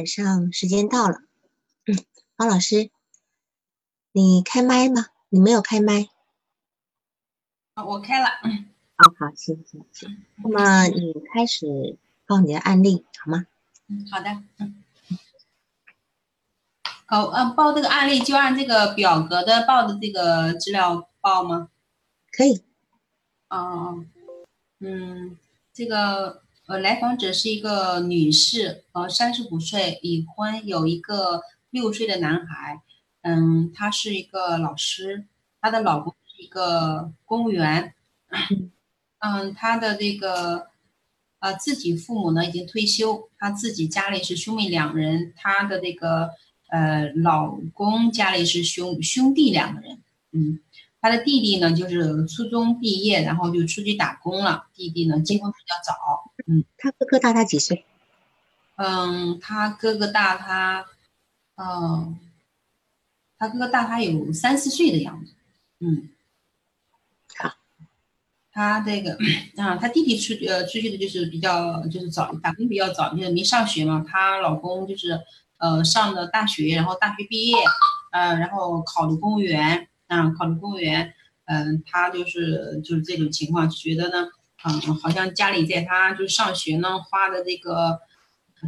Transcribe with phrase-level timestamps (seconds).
[0.00, 1.18] 晚上时间到了，
[1.84, 1.94] 嗯，
[2.34, 2.90] 方老师，
[4.12, 5.08] 你开麦吗？
[5.28, 6.08] 你没有开麦。
[7.74, 8.26] 啊，我开了。
[8.96, 10.24] 好好，行行行。
[10.36, 13.44] 那么你开始报你的案例好吗？
[13.88, 14.42] 嗯，好的。
[14.56, 14.82] 嗯。
[17.04, 21.68] 好，嗯，报这个案例就按这个表格的报的这个资料报吗？
[22.32, 22.64] 可以。
[23.50, 24.02] 哦，
[24.78, 25.36] 嗯，
[25.74, 26.42] 这个。
[26.70, 32.80] 呃，来访者是一个女士，呃，三十五岁，已婚，有一个六岁的男孩。
[33.22, 35.26] 嗯，她是一个老师，
[35.60, 37.92] 她的老公是一个公务员。
[39.18, 40.68] 嗯，她的这个
[41.40, 46.30] 呃自己父母呢已经退休，她自己家里是兄妹两人，她的这个
[46.68, 49.98] 呃老公家里是兄兄弟两个人。
[50.30, 50.60] 嗯。
[51.02, 54.66] 他的弟弟呢，就是初中毕业，然后就出去打工了。
[54.74, 56.30] 弟弟呢，结婚比较早。
[56.50, 57.84] 嗯，他哥哥大他几岁？
[58.74, 60.84] 嗯，他哥哥大他，
[61.54, 62.18] 嗯，
[63.38, 65.32] 他哥哥大他有三四岁的样子。
[65.78, 66.10] 嗯，
[67.38, 67.52] 好。
[68.50, 69.16] 他这个
[69.56, 74.04] 啊，他弟弟出呃出去的就是比较就是早打工比较早，就是没上学嘛。
[74.06, 75.20] 她老公就是
[75.58, 77.54] 呃上的大学，然后大学毕业，
[78.10, 79.86] 呃，然后考的公务员。
[80.08, 84.28] 啊，考的公务员，嗯，他就是就是这种情况，就觉得呢，
[84.64, 87.98] 嗯，好像家里在他就是上学呢花的这个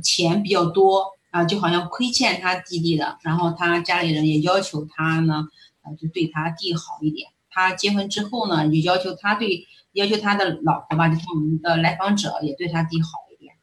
[0.03, 3.19] 钱比较多啊，就好像亏欠他弟弟的。
[3.23, 5.47] 然后他家里人也要求他呢，
[5.83, 7.31] 啊，就对他弟好一点。
[7.51, 13.55] 他结婚之后呢，就要求他对要求他的老婆吧，就是我们的来访者也对他弟好一点。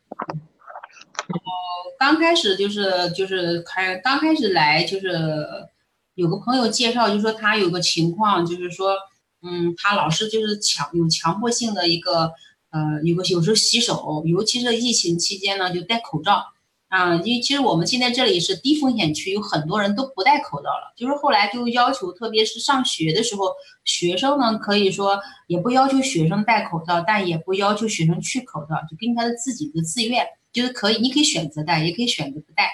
[1.27, 1.51] 然后
[1.97, 5.69] 刚开始就是就是开刚开始来就是。
[6.15, 8.93] 有个朋友介绍，就说他有个情况，就是说，
[9.41, 12.31] 嗯，他老是就是强有强迫性的一个，
[12.71, 16.43] 呃，有个有时候洗手，尤其是疫情期间呢，就戴口罩
[16.89, 17.15] 啊。
[17.23, 20.93] 因为其实我们现在这里是低风险区，有很多人都不戴口罩了。
[20.97, 23.53] 就是后来就要求，特别是上学的时候，
[23.85, 32.69] 学生呢可以说也不要求学生戴口罩，但也不要求学生去口罩，就跟他的自己的自愿，就是可以，你可以选择戴，也可以选择不戴。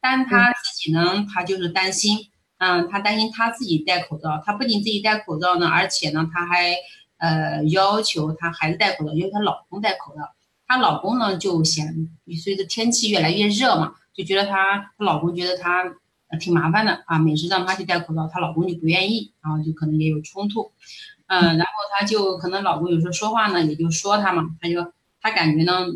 [0.00, 2.30] 但他自己呢，他就是担心。
[2.58, 6.74] 嗯，他担心他自己戴口罩，他不仅自己戴口罩呢，而且呢，他还
[7.18, 10.22] 呃要求他孩子戴口罩，要求她老公戴口罩。
[10.68, 12.08] 她老公呢就嫌
[12.42, 15.84] 随着天气越来越热嘛，就觉得她她老公觉得她
[16.40, 20.72] 挺麻烦的啊，每次让她去戴口罩，她老公就不愿意，然后就可能也有冲突。
[21.28, 25.86] 嗯，然后她就可能老公有时候说话呢，也就说她嘛，她就她感觉呢，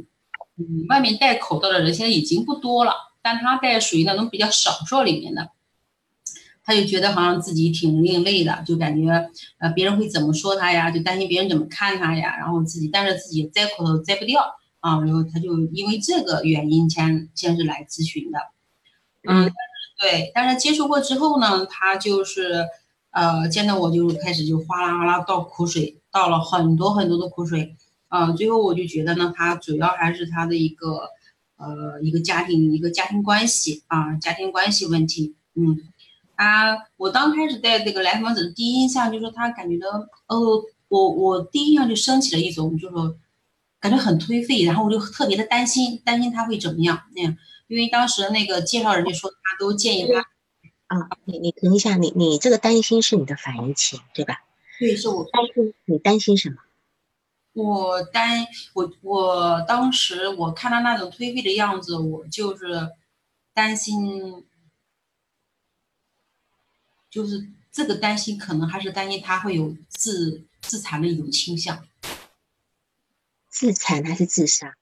[0.57, 5.51] 嗯，外面戴口罩的人现在已经不多了，但她戴属于那种比较少数里面的。
[6.71, 9.11] 他就觉得好像自己挺另类的，就感觉
[9.59, 14.41] 呃别人会怎么说他呀，就担心别人怎么看他呀，然后自己但是自己摘口头摘不掉
[14.79, 18.39] 啊，然后他就因为这个原因先先是来咨询的，
[19.29, 19.51] 嗯，
[19.99, 22.65] 对，但是接触过之后呢，他就是
[23.11, 27.75] 呃见到我就开始就哗啦哗啦倒苦水，倒了很多很多的苦水，
[28.07, 31.09] 啊，最后我就觉得呢，他主要还是他的一个
[31.57, 35.77] 呃一个家庭一个家庭关系啊家庭关系问题，嗯。
[36.41, 39.89] 他，我刚开始在这个来访者的第一印象就是他感觉到，
[40.27, 42.95] 哦，我我第一印象就升起了一种，就是
[43.79, 47.37] 感觉很颓废，然后我就特别的担心，担心他会怎么样那样，
[47.69, 54.37] 因为当时那个介绍人就说他都建议他，啊，你你停一下，你你这个担心是你的反应期，对吧？
[54.79, 56.57] 对，是我担心，你担心什么？
[57.53, 62.89] 我担我我当时我看他那种颓废的样子，我就是
[63.53, 64.47] 担心。
[67.11, 71.85] 就是这个担心，可能还是担心他会有自自残的一种倾向。
[73.49, 74.77] 自残还是自杀？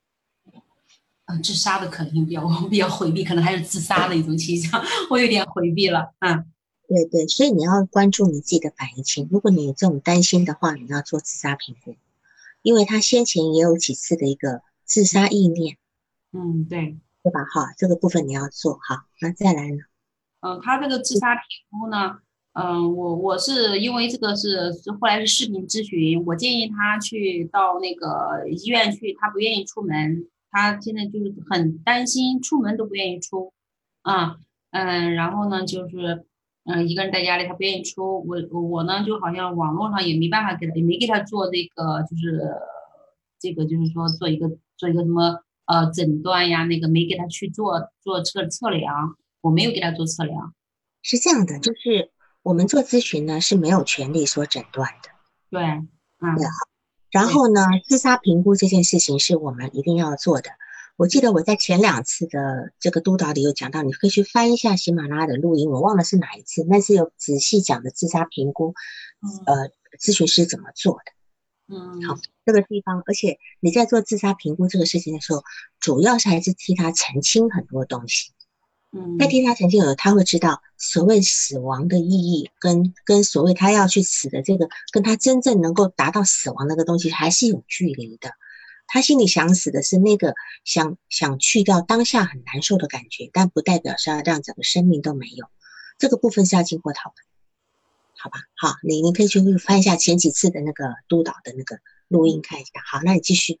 [1.25, 4.81] 嗯，自杀的可能性比较比较回避，可能还是自杀的一种倾向。
[5.11, 6.45] 我有点回避了，嗯，
[6.87, 9.27] 对对，所以你要关注你自己的反应情。
[9.31, 11.95] 如果你有这种担心的话，你要做自杀评估，
[12.61, 15.77] 因为他先前也有几次的一个自杀意念。
[16.31, 17.43] 嗯，对，对吧？
[17.45, 19.03] 哈，这个部分你要做好。
[19.19, 19.83] 那再来呢？
[20.41, 22.17] 嗯，他这个自杀评估呢，
[22.53, 33.51] 嗯，我我是因为这个是是后来是视频咨询，我建议他去到那个医院去，他不愿意出门，他现在就是很担心，出门都不愿意出，
[34.01, 34.37] 啊，
[34.71, 36.23] 嗯，然后呢就是，
[36.63, 42.41] 嗯，一个人在家里他不愿意出，我我呢就好像网络上也没办法给他，也没给他做这个，就是
[43.39, 49.17] 这个就是说做一个做一个什么呃诊断呀，那个没给他去做做测测量。
[49.41, 50.53] 我没有给他做测量，
[51.01, 55.09] 是这样的，就是我们做咨询呢是没有权利说诊断的，
[55.49, 56.37] 对，嗯，
[57.11, 60.51] 然后呢，自杀评估这件事情是我们一定要做的，
[60.97, 68.73] 我记得我在前两次的这个督导里有讲到，你可以去翻一下喜马拉雅的录音，我忘了是哪一次，那是有仔细讲的自杀评估，
[69.45, 69.69] 呃，
[69.99, 71.13] 咨询师怎么做的。
[71.71, 75.43] 嗯，好，这个地方，而且你在做自杀评估这个事情的时候，
[75.79, 78.33] 主要是还是替他澄清很多东西。
[78.91, 88.31] 嗯，在替他曾经有，他会知道所谓死亡的意义，跟跟所谓他要去死的这个，跟他真正能够达到死亡那个东西还是有距离的。
[88.87, 90.33] 他心里想死的是那个
[90.65, 95.45] 想想去掉当下很难受的感觉，但不代表是要让整个生命都没有。
[95.99, 97.15] 这个部分是要经过讨论。
[98.17, 101.77] 好吧，好，你你可以去翻一下前几次的那个督导的那个
[102.07, 102.71] 录音看一下。
[102.91, 103.59] 好，那你继续。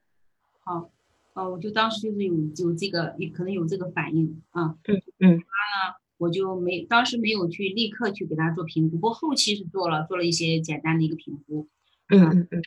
[0.65, 0.89] 好，
[1.33, 4.75] 呃，我就当时就是有有这个，也可能有这个反应啊。
[4.87, 5.37] 嗯嗯。
[5.39, 5.45] 他
[5.89, 11.67] 呢，我就没当时没有去立刻去给他做评估，不过后期是做了做了一些简单的一个评估。
[12.09, 12.61] 嗯嗯嗯。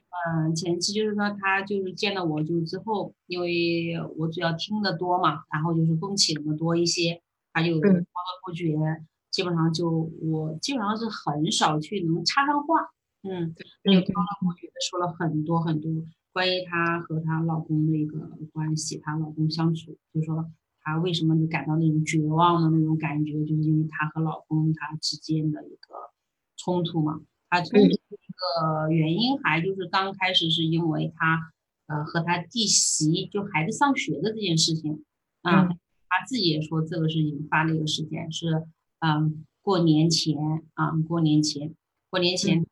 [0.47, 7.21] 嗯，前期就是说他就是见到我就之后，因为我主要听得多嘛，然后就是风起的多一些，
[7.53, 8.01] 他就滔滔
[8.47, 8.75] 不绝。
[9.33, 12.75] 基本上就我基本上是很少去能插上话，
[13.23, 15.91] 嗯，就滔滔不绝的说了很多很多
[16.33, 18.19] 关于她和她老公的一个
[18.53, 20.51] 关系，她老公相处，就说
[20.81, 26.11] 她为什么就感到那种绝望的那种感觉，就是因为她和老公她之间的一个
[26.57, 27.21] 冲突嘛。
[27.51, 31.53] 她冲突的一个原因还就是刚开始是因为她
[31.87, 35.05] 呃和她弟媳就孩子上学的这件事情，
[35.43, 38.67] 啊，她自己也说这个是引发的一个事件是。
[39.05, 40.37] 嗯，过年前
[40.75, 41.75] 啊，过年前，
[42.09, 42.71] 过年前他，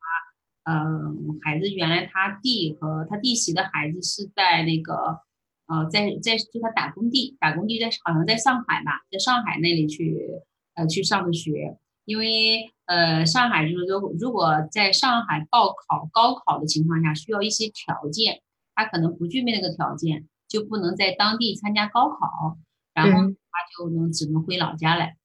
[0.64, 5.20] 嗯，孩子原来他弟和他弟媳的孩子是在那个，
[5.66, 10.42] 呃，在在就他打工地，打工地在好像在上海吧，在上海那里去，
[10.74, 18.42] 呃，去上的学，因为呃，上海就是说，如果在上海报考高考的情况下，需要一些条件，
[18.74, 22.58] 他可能不具备那个条件，就不能在当地参加高考，
[22.92, 23.36] 然后他
[23.78, 25.16] 就能只能回老家来。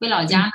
[0.00, 0.52] 回老家呢，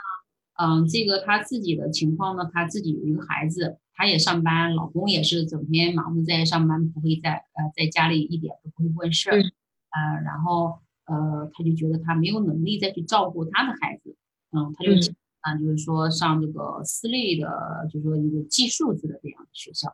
[0.57, 14.15] 嗯，这个他自己的情况呢，他自己有一个孩子，他也上班，老公也是整天忙着在上班，不会在呃在家里一点都不会问事儿，呃，然后呃她就觉得她没有能力再去照顾她的孩子，
[14.51, 14.91] 嗯，她就
[15.41, 17.49] 啊就是说上这个私立的，
[17.91, 19.89] 就是说一个寄宿制的这样的学校，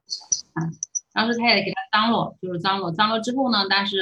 [0.53, 0.69] 啊，
[1.13, 4.01] 当时他也给他张罗，就是张罗张罗之后呢，但是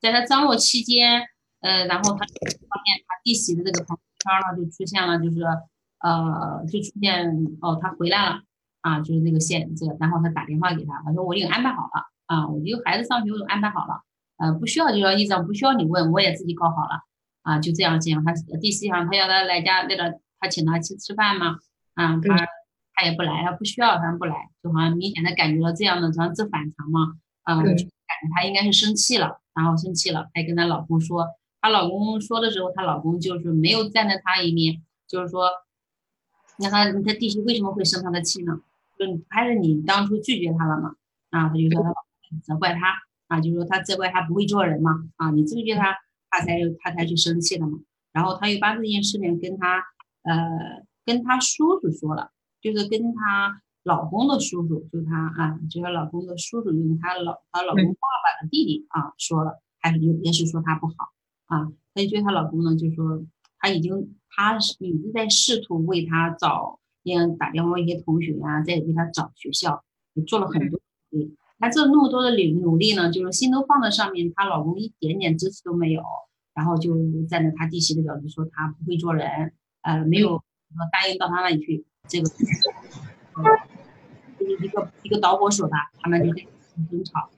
[0.00, 1.22] 在他张罗期间，
[1.60, 4.00] 呃，然后他发现他弟媳的这个朋友。
[4.18, 5.44] 圈呢就出现了，就是
[6.00, 8.42] 呃，就出现哦，他回来了
[8.80, 14.02] 啊，就是那个线这个，然后他打电话给他，他说我已经安排好了啊，我就孩子上学我都安排好了，
[14.38, 17.02] 呃，不需要就要一张，不需要你问，我也自己搞好了
[17.42, 18.24] 啊，就这样这样。
[18.24, 21.56] 他第四项他要他来家，那个他请他去吃饭嘛，
[21.94, 22.36] 啊，他
[22.94, 27.86] 他也不来他，不需要他不来，就好像明显的感觉到这样的，好像这反常嘛，啊，就感觉
[28.34, 31.26] 他应该是生气了，然后生气了，还跟他老公说。
[31.60, 35.50] 她老公说的时候，她老公就是没有站在她一面，就是说，
[36.58, 38.60] 那他他弟媳为什么会生他的气呢？
[38.98, 40.96] 就还是你当初拒绝他了嘛？
[41.30, 41.92] 啊，他就说他
[42.42, 42.94] 责怪他
[43.28, 45.08] 啊，就说他责怪他不会做人嘛？
[45.16, 45.94] 啊，你拒绝他，
[46.30, 47.78] 他才他才去生气的嘛？
[48.12, 49.78] 然后他又把这件事情跟他
[50.24, 60.94] 呃跟他叔叔说了，就是跟他老公的叔叔，就他啊，就是老公的叔叔，就是他老他老公爸爸的弟弟啊说了，还是也是说他不好。
[61.46, 61.64] 啊，
[61.94, 63.24] 她就觉得她老公呢，就说
[63.58, 63.90] 他已经，
[64.38, 69.82] 他是一直在试图为他找，嗯打电话问一些同学啊，在为他找学校，
[70.14, 71.36] 也做了很多努力。
[71.58, 76.00] 她做了那么多的努努力呢，就是心都放在上面，她老公一点点支持都没有，
[76.54, 76.94] 然后就
[77.28, 80.40] 站在她弟媳的角度说她不会做人，呃，没有
[80.92, 82.36] 答应到她那里去，这个就
[84.46, 86.42] 是一个一个导火索吧，他们就在
[86.88, 87.28] 争吵，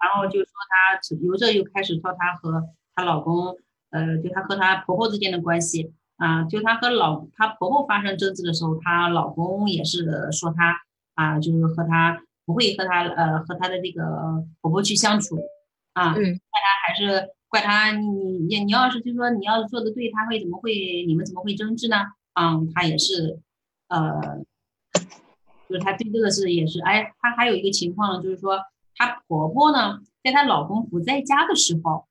[0.00, 2.66] 然后就说她由这又开始说她和。
[2.98, 3.58] 她老公，
[3.90, 10.74] 呃，就她和她婆婆之间的关系啊，就她和老她婆婆发生争执的时候，她老公也是说她
[11.14, 14.02] 啊，就是和她不会和她呃和她的这个
[14.62, 15.36] 婆婆去相处
[15.92, 18.06] 啊，怪她还是怪她你
[18.48, 21.96] 你你要是就说你要是做的对，她会怎么会你们怎么会争执呢？
[22.32, 23.38] 啊，她也是，
[23.88, 24.38] 呃，
[25.68, 28.58] 就是她对这个是也是，哎，她还有一个情况呢，就是说
[28.94, 32.05] 她婆婆呢，在她老公不在家的时候。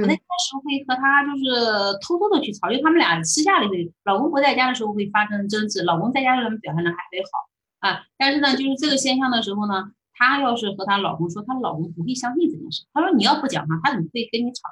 [0.00, 8.04] 我在家的时候会和他就是偷偷的去吵，因为他们俩私下里会，老公不在家的时候会发生争执，老公在家的时候表现的还很好啊。
[8.16, 12.84] 但是呢，就是这个现象的时候呢，她要是和她老公说，她老公不会相信这件事。
[12.92, 14.68] 她说你要不讲话，他怎么会跟你吵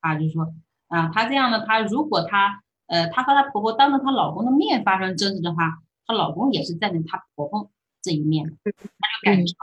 [0.00, 0.14] 啊？
[0.16, 0.52] 就是说
[0.88, 7.70] 啊，她这样的，她如果她呃，她和她婆婆当着她老公的面发生争执的话，她老公也是站在她婆婆
[8.02, 8.76] 这一面，她就
[9.22, 9.54] 感觉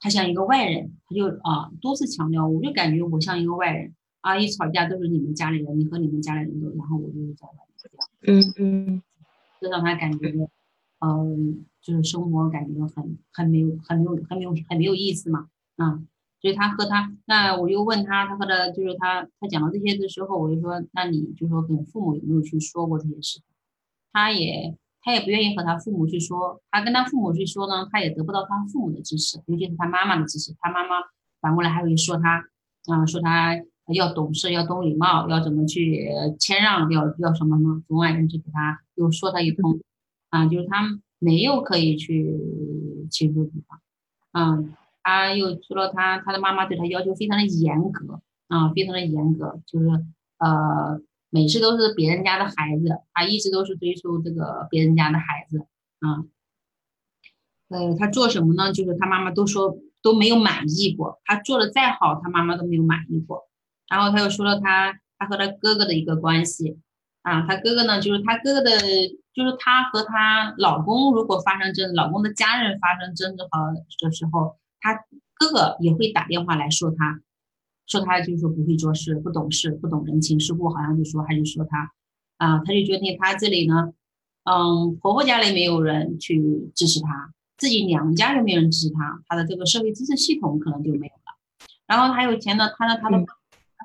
[0.00, 3.94] 她像一个外人，她就啊多次强调，我就感觉我像一个外人。
[4.26, 7.52] 啊，一吵架都是你们家里人，你和你们家里人都，然后我就在外
[8.20, 9.02] 面嗯嗯，
[9.60, 10.32] 这让他感觉，
[10.98, 16.02] 嗯，就是生活感觉很很没有很没有很没有很没有意思嘛，啊，
[16.40, 23.40] 所以他和他，那我又问他，他和他就是他他讲到这些的时候，我就说，那你就说跟父母有没有去说过这些事？
[24.12, 30.96] 他也他也不愿意和他父母去说，他跟他父母去说呢，他也得不到他父母的支持，尤其是他妈妈的支持，他妈妈
[31.40, 32.44] 反过来还会说他，
[32.92, 33.54] 啊，说他。
[33.94, 39.80] 要懂事，要懂礼貌，要怎么去谦让，要要什么呢，总而言之给他又说他一通，
[40.30, 42.34] 啊，就是他没有可以去
[43.10, 43.80] 倾诉的地方，
[44.32, 44.64] 啊，
[45.02, 49.86] 他又除了他他的妈妈对他要求非常的严格，啊，非常的严格，就是
[50.38, 51.00] 呃，
[51.30, 55.60] 每次都是别人家的孩子，他一直都是追求这个别人家的孩子，
[56.00, 56.24] 啊，
[57.68, 58.72] 呃，他做什么呢？
[58.72, 63.48] 就是他妈妈都说都没有满意过，他做的再好，他妈妈都没有满意过。
[63.88, 66.78] 然后他又说了他他和他哥哥的一个关系，
[67.22, 68.78] 啊，他哥哥呢，就是他哥哥的，
[69.32, 74.94] 就是他和他老公如果发生争，老公的家人发生争执好的时候，他
[75.34, 77.20] 哥哥也会打电话来说他，
[77.86, 81.92] 说他就是说不会做事，不懂事，不懂人情世故，好像就说还是说他，
[82.38, 83.92] 啊，他就决定他这里呢，
[84.44, 91.36] 嗯，婆婆家里没有人去支持他，自己娘家又没有人支持他，他的这个社会支持系统可能就没有了，
[91.86, 93.24] 然后还有钱呢，他的他的。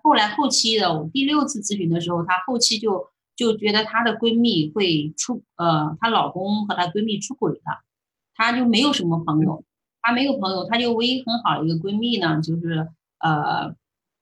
[0.04, 7.84] 后来后期的我第六次咨询的时候，她后期就就觉得她的闺蜜会出，呃，她老公和她闺蜜出轨了，
[8.36, 9.64] 她就没有什么朋友，
[10.02, 12.88] 她没有朋友，她就唯一很好的一个闺蜜呢，就是
[13.20, 13.76] 呃，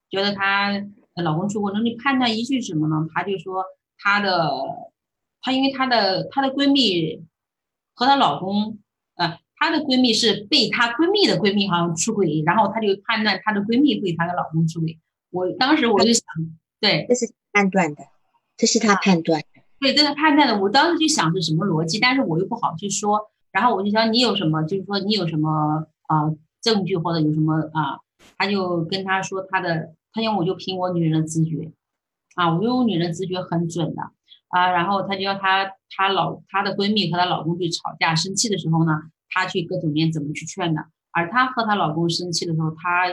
[0.10, 0.72] 觉得她
[1.24, 3.08] 老公出轨，那你判断依据什么呢？
[3.14, 3.64] 她就说
[3.98, 4.50] 她的，
[5.42, 7.24] 她因为她的她的闺蜜
[7.94, 8.78] 和她老公，
[9.16, 14.98] 呃，她的闺蜜是被她闺蜜的闺蜜好像出轨，然后她就判断她的闺蜜会她的老公出轨。
[15.32, 16.24] 我当时我就想，
[16.80, 18.04] 对，这是判断的，
[18.58, 20.60] 这是他判断的，对，这是判断的。
[20.60, 23.30] 我当时就想是什么逻辑，但是我又不好去说。
[23.52, 26.32] 然后我就想，你有什么，就是说你有什么啊
[26.62, 28.00] 证据或者有什么啊？
[28.38, 31.72] 他就跟他说他的，他因为我就凭我女人的直觉，
[32.36, 34.02] 啊，我用女人直觉很准的
[34.50, 34.72] 啊。
[34.72, 38.94] 然后他就要他他老她的闺蜜和她老公去吵架生气的时候呢，
[39.30, 40.86] 她去各种面怎么去劝的。
[41.12, 43.06] 而她和她老公生气的时候，她。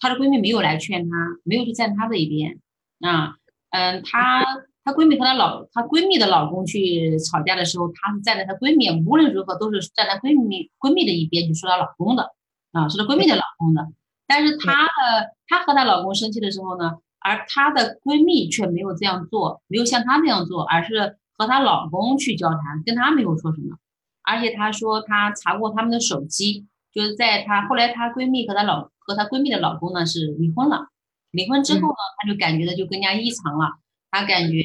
[0.00, 2.58] 她的闺蜜没有来劝她，没有去站她这一边，
[3.00, 3.34] 啊，
[3.70, 4.44] 嗯，她
[4.84, 12.30] 她闺蜜和她老她闺蜜的老公去吵架的时候，她是站在她闺蜜，无论如何都是站在闺蜜闺蜜的一边去说她老公的，
[12.72, 13.86] 啊，说她闺蜜的老公的。
[14.26, 23.76] 但是她的她和她老公生气的时候呢，而她的闺蜜却没有这样做，没有像她那样做，而是和她老公去交谈，跟她没有说什么。
[24.22, 28.90] 而且她说她查过他们的手机，就是在她后来她闺蜜和她老。
[29.08, 30.88] 和她闺蜜的老公呢是离婚了，
[31.30, 33.70] 离婚之后呢，她就感觉的就更加异常了。
[34.10, 34.62] 她感觉，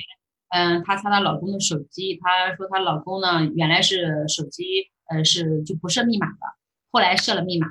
[0.49, 4.65] 嗯，她查她老公的手机，她说她老公呢原来是手机，
[5.09, 6.39] 呃，是就不设密码的，
[6.91, 7.67] 后来设了密码。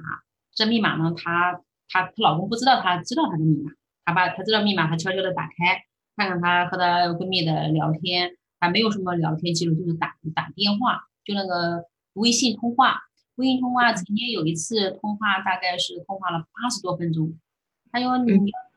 [0.54, 3.70] 这密码呢，她她她老公不知道，她知道她的密码，
[4.06, 5.84] 她把她知道密码，她悄悄的打开，
[6.16, 13.00] 看看她和她闺蜜的聊天，还没有什么聊天记录，就是打打电话，就那个微信通话。
[13.36, 17.38] 微信通话曾经有一次通话，大概是通话了八十多分钟。
[17.90, 18.32] 他说：“你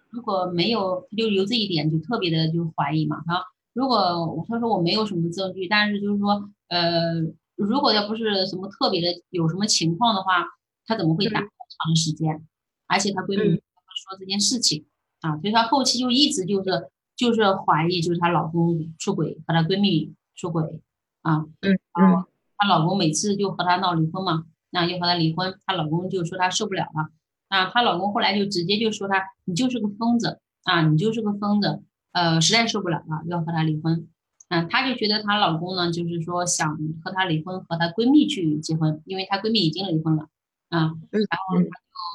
[0.10, 3.24] 如果没有，就由这一点就特别的就怀疑嘛。
[3.28, 3.44] 然后
[3.74, 7.22] 如果他说我没有什么证据，但是就是说，呃，
[7.56, 10.46] 如果要不是什么特别的有什么情况的话，
[10.86, 12.46] 他怎么会打那么长的时间？
[12.88, 14.86] 而且她闺蜜说这件事情
[15.22, 20.82] 啊，所以她后期就一直就是就是怀疑，就是她老公出轨和她闺蜜出轨
[21.22, 21.46] 啊。
[21.62, 22.26] 嗯嗯。
[22.58, 27.10] 她老公每次就和她闹离婚嘛，那又和她离婚，她老公就说她受不了了，
[27.50, 34.08] 啊，她老公后来就直接就说她，你就是个疯子啊，你就是个疯子，呃，实在受不了了，要和她离婚，
[34.50, 40.28] 嗯，她就觉得她老公呢，就是说想和她离婚，和她闺蜜去结婚，因为她闺蜜已经离婚了，
[40.70, 40.80] 啊，
[41.12, 41.66] 然后她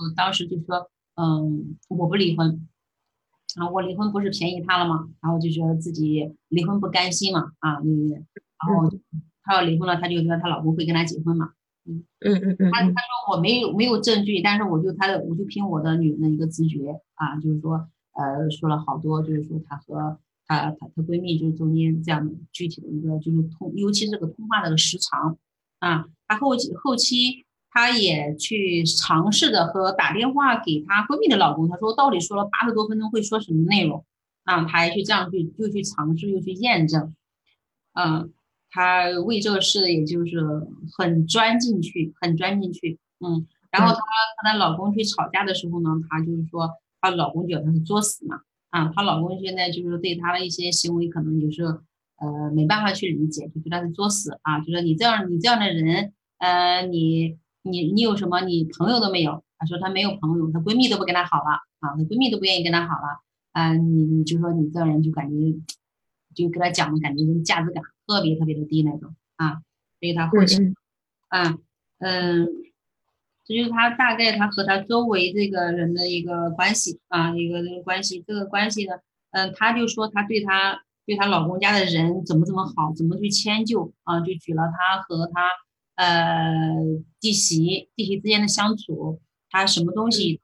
[0.09, 2.66] 就当时就说，嗯，我不离婚，
[3.56, 5.09] 啊，我离婚不是便宜他了吗？
[5.20, 8.25] 然后就觉得自己离婚不甘心嘛，啊，你，然
[8.76, 8.90] 后。
[9.50, 11.50] 她要离婚了，她就说她老公会跟她结婚嘛？
[11.87, 12.71] 嗯嗯嗯嗯。
[12.71, 16.78] 她她说我没有没有证据，但是我就她的我就凭我的女人的一个直觉
[17.14, 25.37] 啊，就是说呃说了好多，就是说她和她她她闺蜜就是中间这样的具体的一个就是通，尤其是这个通话的个时长
[25.80, 34.04] 啊，她后期后期她也去尝试的和打电话给她闺蜜的老公，她说到底说了八十多分钟会说什么内容
[34.45, 34.62] 啊？
[34.62, 37.14] 她还去这样去又去尝试又去验证，
[37.95, 38.33] 嗯。
[38.70, 40.38] 他为这个事，也就是
[40.96, 43.46] 很钻进去，很钻进去，嗯。
[43.72, 44.02] 然后她和
[44.42, 46.68] 她老公去吵架的时候呢，她就是说，
[47.00, 51.78] 她老公觉得她是作死嘛，啊，她老公现在就是对她的一些行为，可能有时候
[52.18, 58.40] 呃没办法去理解，就觉得是作死啊，就说你这样你这样的人，呃，你你你有什么？
[58.40, 59.44] 你朋友都没有？
[59.56, 63.20] 她说她没有朋友，她闺蜜都不跟她好了啊，她闺蜜都不愿意跟她好了
[63.52, 65.36] 啊，你你就说你这样人就感觉
[66.34, 69.62] 就跟她讲的感觉人价值感特别特别的低那种啊，
[70.00, 70.75] 所以她后期
[71.29, 71.57] 啊
[71.99, 72.49] 嗯。
[73.47, 78.93] 这就是他大概他和他周围这个人的一个关系啊，一个这个关系，这个关系呢，
[79.33, 85.50] 嗯，他就说他对他对他老公家的人怎么怎么好，怎么去迁就啊，就举了他和他
[85.97, 86.76] 呃
[87.19, 90.40] 弟媳弟媳之间的相处，他什么东西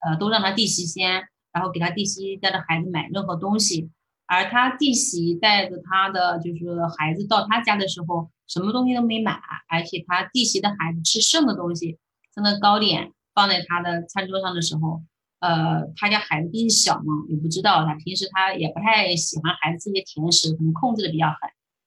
[0.00, 3.90] 呃都让他弟媳先，然后给他弟媳家的孩子买任何东西，
[4.26, 11.98] 而他弟媳带着他的就是孩子到他家的时候，什么东西都没买，而且他弟媳的孩子吃剩的东西。
[12.36, 15.02] 那个糕点放在他的餐桌上的时候，
[15.40, 21.36] 呃，他家孩子毕竟小嘛，也不知道他平时他也不太喜欢孩子这些甜食，可能控制的比较狠。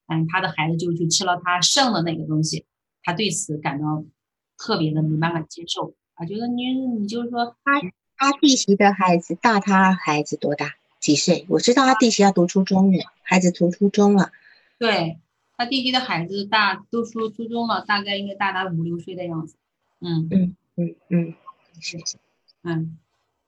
[0.07, 2.65] 嗯，他的孩子就去吃了他剩的那个东西，
[3.03, 4.03] 他对此感到
[4.57, 7.79] 特别的没办法接受啊，觉得你你就是说他
[8.17, 10.65] 他弟媳的孩子大他孩子多大
[11.09, 11.47] 几岁？
[11.49, 14.31] 我知道他弟媳要读初中了，孩子读初中了。
[14.77, 15.17] 对
[15.57, 19.55] 他弟弟的孩子大都初初中了，大概应该大他五六岁的样子。
[20.01, 21.33] 嗯嗯嗯嗯，
[21.81, 21.97] 是
[22.61, 22.97] 嗯，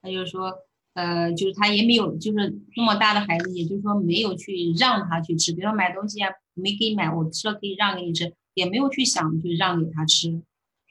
[0.02, 0.52] 他就说，
[0.94, 10.42] 呃，就是他也没有，就是那么大的孩子，也就是说没有去让他去吃，比如说买东西啊，没给你买，我吃了可以让给你吃，也没有去想去让给他吃。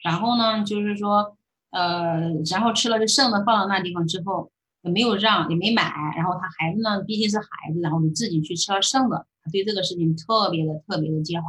[0.02, 1.36] 然后呢，就是说，
[1.70, 4.50] 呃，然后吃了这剩的放到那地方之后，
[4.82, 5.92] 也没有让，也没买。
[6.16, 11.46] 然后他孩子呢，毕竟是孩子，然后就自己去吃了剩的，他对这个事情特别的特别的介怀，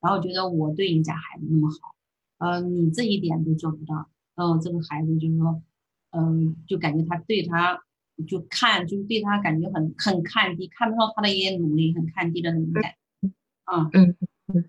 [0.00, 1.94] 然后觉得我对你家孩子那么好。
[2.38, 5.62] 呃，你这一点都做不到，嗯，这个孩子就是说，
[6.10, 7.80] 嗯，就感觉他对他
[8.26, 13.28] 就看，就是对他感觉很很看低，看不到他的一些努力，很看低的那种感觉，
[13.64, 14.16] 啊，嗯
[14.52, 14.64] 嗯，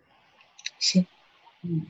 [0.80, 1.06] 行，
[1.64, 1.86] 嗯，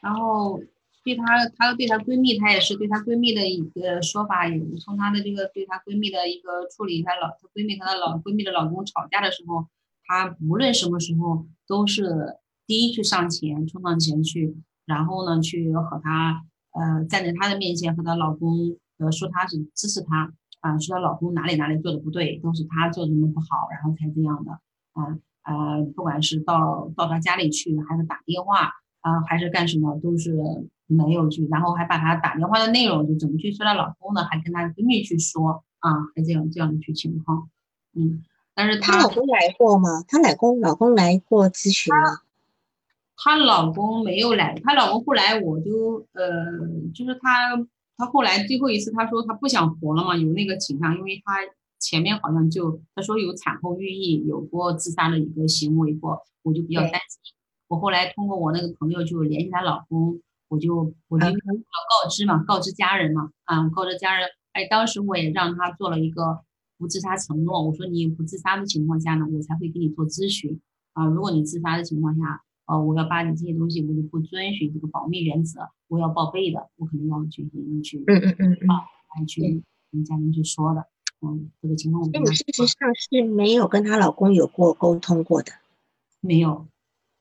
[0.00, 0.60] 然后
[1.04, 1.24] 对她，
[1.56, 9.66] 她对她闺蜜，她也是对她闺蜜的一个说法，也从她的这个对她闺蜜的一个处理，她老她闺蜜和她老闺蜜的老公吵架的时候，
[10.06, 14.56] 她无论什么时候都是第一去上前，冲上前去。
[14.86, 24.52] 然后呢，去和她呃站在她的面前和她老公呃说她是支持她啊，说她老公哪里哪里做的不对，都是她做的么不好，然后才这样的
[24.92, 30.34] 啊呃，不管是到到她家里去，还是打电话啊，还是干什么，都是
[30.86, 37.48] 没有去，然后还把她打电话的内容就怎么去说她老公呢，还跟她闺蜜去说啊，还这样这样的去情况，
[37.94, 38.22] 嗯，
[38.54, 40.04] 但是她老公来过吗？
[40.06, 42.20] 她老公老公来过咨询吗？
[43.16, 46.26] 她老公没有来，她老公后来我就呃，
[46.94, 47.56] 就是她
[47.96, 51.38] 她后来最后一次她说她不想活了嘛，有那个倾向，因为她
[51.78, 57.32] 前面好像就她说有产后抑郁，有过自杀的一个行为过，我就比较担心。
[57.68, 64.28] 我后来通过我那个朋友就联系她老公，我就我就要告知嘛，告知家人嘛，啊，告知家人。
[64.52, 66.40] 哎，当时我也让他做了一个
[66.78, 70.60] 不自杀承诺，我说你不自杀的情况下呢，我才会给你做咨询
[70.92, 72.42] 啊，如果你自杀的情况下。
[72.66, 77.46] 哦，我要把你这些东西，我就不遵循这个保密原则，我要报备的，我肯定要去
[77.84, 78.80] 去，嗯嗯嗯啊，
[79.14, 80.86] 来去跟家人去说的，
[81.20, 82.08] 嗯，这个情况我。
[82.10, 85.52] 那你事实上是没有跟她老公有过沟通过的，
[86.22, 86.66] 没有，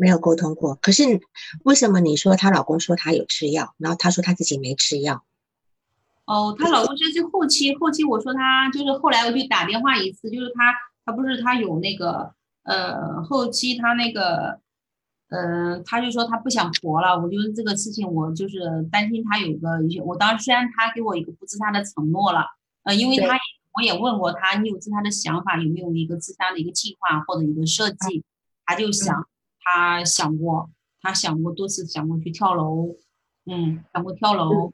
[0.04, 0.76] 没有沟通过。
[0.76, 1.04] 可是
[1.64, 5.24] 为什么你说她老公说她有吃药，然后她说她自己没吃药？
[6.26, 10.74] 哦，她老公就是后期，后期我说她就是后来我去打电话一次，就是她
[11.06, 14.60] 她不是她有那个呃后期她那个。
[15.36, 18.60] 嗯，他就说他不想活了，我就是这个事情，我就是
[18.92, 19.80] 担心他有个。
[20.06, 22.46] 我当时虽然他给我一个不自杀的承诺了，
[22.84, 23.36] 呃，因为他
[23.74, 28.24] 我也问过他，你有自杀的想法，有没有一个自杀的一个计划或者一个设计？
[28.64, 29.28] 他就想，
[29.64, 30.70] 他想过，
[31.02, 32.96] 他想过多次想过去跳楼，
[33.46, 34.74] 嗯，想过跳楼，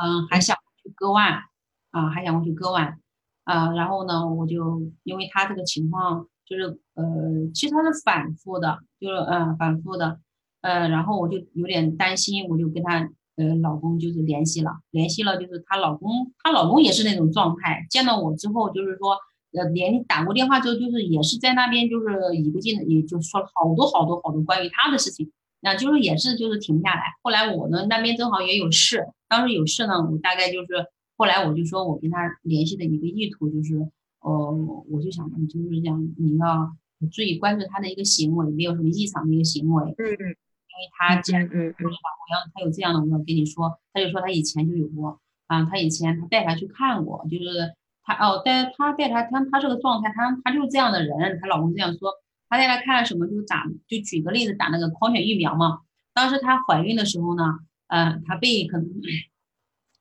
[0.00, 1.42] 嗯，还想去割腕，
[1.90, 2.98] 啊，还想过去割腕，
[3.44, 6.26] 啊，然后呢，我就因为他这个情况。
[6.48, 6.62] 就是
[6.94, 7.04] 呃，
[7.52, 10.18] 其实他是反复的，就是嗯，反复的，
[10.62, 19.14] 呃，然后我就有点担心，我就跟她呃老公就是联系了，联系了，就是她老公，她老公也是那种状态，见到我之后就是说，
[19.52, 25.30] 呃，连打过电话之后，就是也是在那边就是一个劲的，也就说了好多好多好多关于他的事情，
[25.60, 27.02] 那就是也是就是停不下来。
[27.22, 33.88] 后来我呢那边正好也有事，当时有事呢，我大概就是后来我就说我跟他联系的一个意图就是。
[34.20, 36.76] 哦，我就想，你就是这样，你要
[37.08, 39.84] 注意关注他的一个行为，没有什么异常的一个行为。
[39.96, 40.10] 嗯嗯。
[40.10, 47.72] 因为他既然嗯嗯，我要他有这样的，我要跟你说，他就说他以前就有过啊，他以前他带他去看过，就是
[48.08, 51.38] 他哦，带他带他他他这个状态，他他就是这样的人。
[51.42, 52.10] 她老公这样说，
[52.48, 55.80] 他带他看了什么，就打，就举个例子，打那个狂犬疫苗嘛。
[56.14, 57.44] 当时她怀孕的时候呢，
[57.88, 58.88] 嗯，她被可能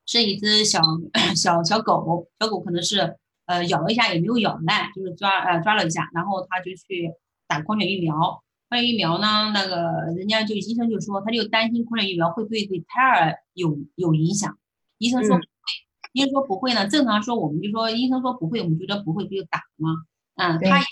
[0.06, 0.80] 是一只小
[1.36, 7.12] 小小狗，小狗可能是呃咬了一下，也没有咬烂，就是抓呃抓了一下，然后他就去
[7.46, 8.16] 打狂犬疫苗。
[8.70, 9.76] 狂犬疫苗呢，那个
[10.16, 14.58] 人家就医生就说，他就担心狂犬疫苗会不会对胎儿有有影响。
[14.98, 15.38] 医生说。
[16.18, 20.04] 医生说不会呢，正常说我们就说医生说不会，我们觉得不会不就打了吗？
[20.36, 20.84] 嗯，他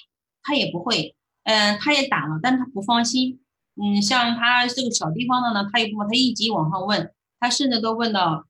[0.44, 3.40] 他也不会，嗯，他也打了，但是他不放心。
[3.74, 8.46] 嗯，像他这个小地方的呢，他也不，他一级往上问，他甚至都问到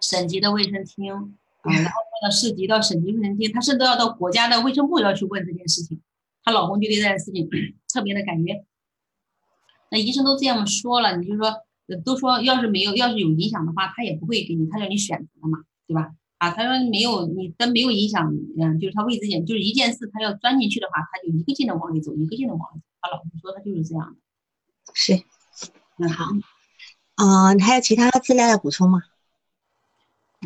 [0.00, 1.20] 省级的卫生厅，啊，
[1.64, 6.00] 然后问到市级到省级卫生厅，他甚至要到国家的卫生部要去问这件事情。
[6.42, 7.46] 她老公就对这件事情
[7.92, 8.64] 特别的感觉，
[9.90, 11.52] 那医生都这样说了，你就说
[12.04, 15.58] 都说要是没有要是有影响的话，他也不会给你，他叫你选择的嘛。
[15.86, 16.14] 对吧？
[16.38, 22.86] 啊，他说没有，你灯没有影响，嗯，就是他未知点，就是一件事，他要钻进去的话，他就一个劲的往里走，一个劲的往里走。
[23.00, 24.20] 他老公说他就是这样的。
[24.92, 25.22] 是，
[25.96, 26.26] 那，好，
[27.14, 29.02] 啊，你还有其他资料要补充吗？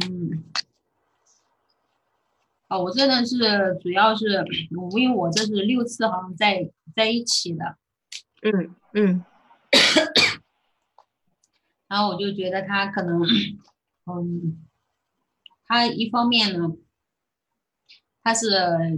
[0.05, 0.45] 嗯，
[2.69, 4.45] 啊，我这呢是主要是
[4.77, 7.77] 我，因为我这是六次好像在在一起的，
[8.43, 9.25] 嗯嗯，
[11.89, 13.21] 然后我就觉得他可能，
[14.07, 14.65] 嗯。
[15.69, 16.67] 他一方面呢，
[18.23, 18.49] 他是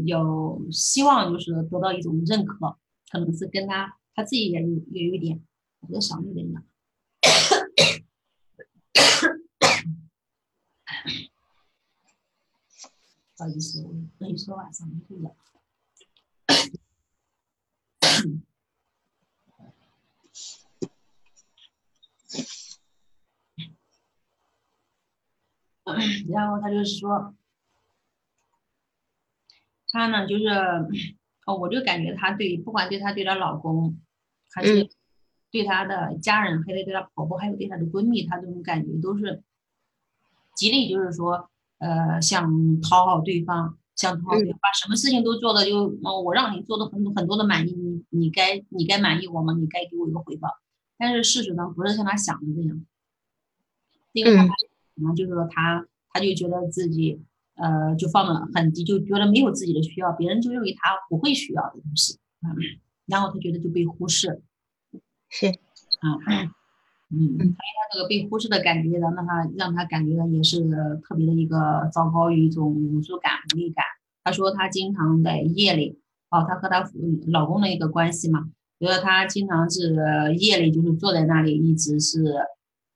[0.06, 2.78] 有希望，就是得到一种认可，
[3.11, 5.44] 可能是跟他他自己也有也有一点，
[5.80, 6.62] 我的嗓子有点哑，
[13.37, 15.35] 不好意思，我跟你说话嗓子有点
[26.29, 27.35] 然后他就是说，
[29.92, 30.46] 他呢就是，
[31.46, 33.98] 哦，我就感觉他对，不管对他对她老公，
[34.53, 34.88] 还是
[35.50, 39.42] 对他的家人，还得对他婆婆，还有对他的闺蜜，他这种感觉都是
[40.57, 45.92] 极力就是说，呃，想讨好对方，想讨好对方，把什么事情都做的就，
[46.24, 49.55] 我让你做的很很多的满意，你你该你该满意我吗？
[49.55, 50.48] 你该给我一个回报。
[50.96, 52.87] 但是事实呢，不是像他想的这样，
[54.12, 54.46] 因为他。
[55.01, 57.21] 然后就是说他，他就觉得自己，
[57.55, 62.55] 呃，就放的很低，就觉得没有自己的需要，别人就认为他不会需要的东西，嗯，
[63.07, 64.43] 然后他觉得就被忽视，
[65.29, 66.09] 是，啊，
[67.11, 70.61] 嗯，所以他这个被忽视的感觉，让他让他感觉到也是
[71.03, 73.85] 特别的一个糟糕，一种无助感、无力感。
[74.23, 75.99] 他说他经常在夜里，
[76.31, 76.89] 哦，他和他
[77.29, 79.95] 老公的一个关系嘛，觉得他经常是
[80.39, 82.23] 夜里就是坐在那里，一直是，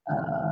[0.04, 0.43] 呃。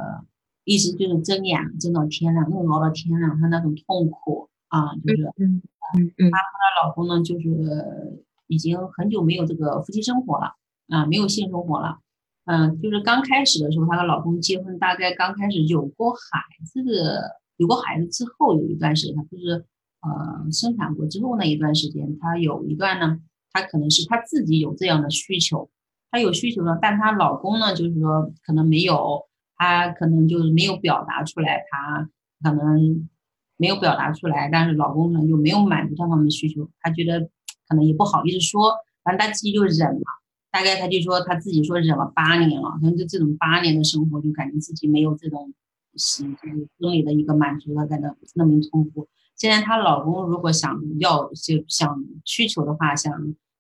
[0.65, 5.61] 一直就是睁眼睁到天亮，又熬到天亮，她那种痛苦啊，就是，嗯
[5.99, 10.55] 嗯嗯，她和她老公呢，就是已经很久没有这个夫妻生活了
[10.89, 11.99] 啊，没有性生活了，
[12.45, 19.65] 嗯，就是刚开始的时候，她和老公结婚，大概刚开始有过孩子的，有过孩子之后有一段时间，她不是
[20.03, 23.19] 呃生产过之后那一段时间，她有一段呢，
[23.53, 25.69] 她可能是她自己有这样的需求，
[26.13, 29.27] 她有需求了，但她老公呢，就是说可能没有。
[29.63, 32.09] 她可能就是没有表达出来，她
[32.43, 33.09] 可能
[33.57, 37.21] 没有表达出来，但是老公呢又没有满足她方面的需求，她觉得
[37.69, 40.03] 可能也不好意思说，反正她自己就忍了。
[40.51, 45.55] 大概她就说她自己说忍了八年了，可能就这种八年的生活，就感觉自己没有这种
[45.95, 49.07] 心就是生理的一个满足了，在那那么痛苦。
[49.37, 53.13] 现在她老公如果想要就想需求的话，想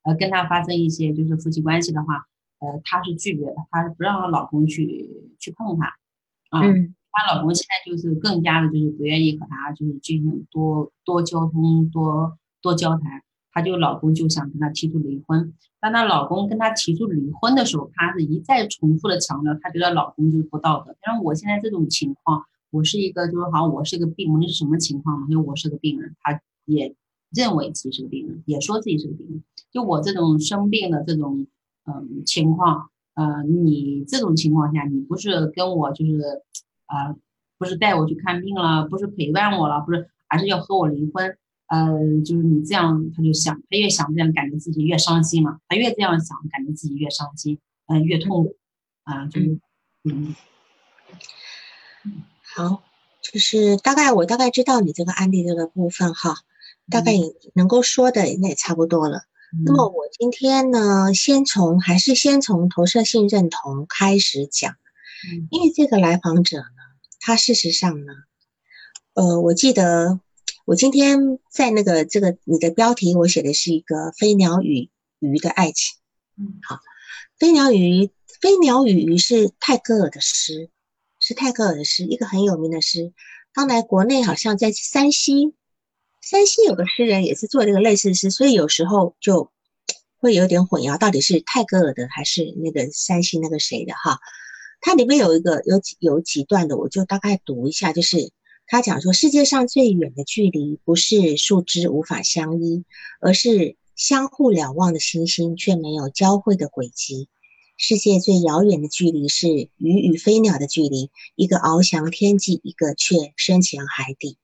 [0.02, 2.26] 呃跟她发生一些就是夫妻关系的话。
[2.62, 5.86] 呃，她是拒绝的，她是不让她老公去去碰她，
[6.50, 6.62] 啊，
[7.10, 13.20] 她老公现在就是更加的，就是不愿意和她就是进行多多交通、多多交谈，
[13.50, 15.52] 她就老公就想跟她提出离婚。
[15.80, 20.94] 当她老公跟她提出离婚的时候，她是一再重复的强调，她觉得老公就是不道德。
[21.02, 25.26] 但是我现在这种情况，我是一个就是好像我是个病人，是什么情况呢？
[25.30, 26.94] 因为我是个病人，她也
[27.34, 29.42] 认为自己是个病人，也说自己是个病人。
[29.72, 31.44] 就我这种生病的这种。
[31.84, 36.20] 嗯，情况，呃，你这种情况下，你不是跟我就是，
[36.86, 37.16] 呃，
[37.58, 48.56] 不是带我去看病了，不是陪伴我了，不是，还是要和我离婚，呃，就是你这样，他就想，他越想这样，感觉自己越伤心嘛，他越这样想，感觉自己越伤心，嗯，越痛苦，
[49.02, 49.58] 啊，就是，
[50.04, 50.34] 嗯，
[52.54, 52.82] 好，
[53.20, 56.36] 就是大概我大概知道你这个案例这个部分哈，
[56.90, 57.12] 大概
[57.54, 59.22] 能够说的应该也差不多了。
[59.64, 64.74] 那么我今天呢，先从还是先从投射性认同开始讲，
[65.50, 66.64] 因为这个来访者呢，
[67.20, 68.12] 他事实上呢，
[69.12, 70.20] 呃，我记得
[70.64, 74.88] 我今天在那个这个你的标题，我写的是一个飞鸟与
[75.18, 75.98] 鱼的爱情。
[76.38, 76.80] 嗯，好，
[77.38, 78.10] 飞鸟与
[78.40, 80.70] 飞鸟与鱼是泰戈尔的诗，
[81.20, 83.12] 是泰戈尔的诗，一个很有名的诗。
[83.52, 85.52] 当来国内好像在山西，
[86.22, 89.50] 山西有个诗人也是做这个类似的诗，所以有时候就
[90.18, 94.20] 会有点混淆，到底是泰戈尔的还是那个山西那个谁的哈？
[94.80, 98.30] 它里面有一个有几有几段的，我就大概读一下，就是
[98.68, 102.84] 他讲说，世界上最远的距离不是树枝无法相依，
[103.20, 107.28] 而是相互瞭望的星星却没有交汇的轨迹。
[107.76, 114.38] 世界最遥远的距离是鱼与飞鸟的距离，一个翱翔天际，一个却深潜海底。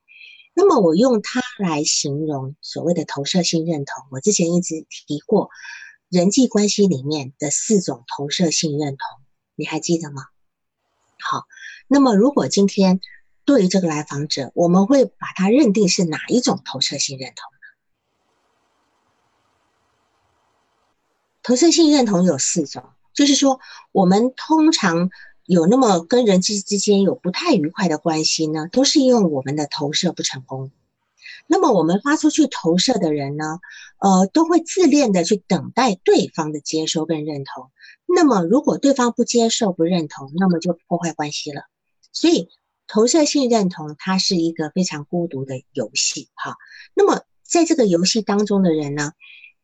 [0.61, 4.09] 那么我用它来形容所谓的投射性认同。
[4.11, 5.51] 我之前一直提过
[6.09, 9.21] 人际关系里面的四种投射性认同，
[9.55, 10.25] 你还记得吗？
[11.21, 11.47] 好，
[11.87, 13.01] 那么如果今天
[13.45, 17.59] 对于这个来访者，我们会把它认定是哪一种投射性认同呢？
[21.45, 22.83] 投射性认同有四种。
[23.15, 23.61] 就是说，
[23.93, 25.09] 我们通常
[25.49, 30.71] 有那么跟人际之间有不太愉快的关系呢，都是因为我们的投射不成功。
[31.47, 33.59] 那么我们发出去投射的人呢，
[33.99, 37.71] 呃，都会自恋的去等待对方的接收跟认同。
[38.05, 41.63] 那么如果对方不接受、不认同，那么就破坏关系了。
[42.13, 42.51] 所以
[42.87, 46.57] 投射性认同它是一个非常孤独的游戏，哈。
[46.93, 49.13] 那么在这个游戏当中的人呢，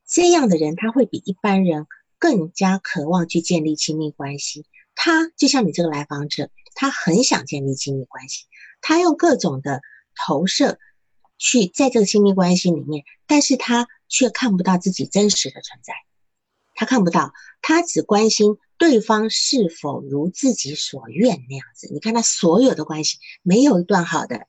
[0.08, 1.86] 这样的人他会比一般人。
[2.16, 4.64] 更加渴望去建立亲密关系，
[5.04, 8.46] 他就像你这个来访者，他很想建立亲密关系，
[8.80, 9.82] 他用各种的
[10.16, 10.78] 投射
[11.36, 15.92] 去在这个亲密关系里面，但是他却看不到自己真实的存在，
[16.74, 21.90] 他看不到，他只关心对方是否如自己所愿那样子。
[21.92, 24.46] 你看他所有的关系，没有一段好的，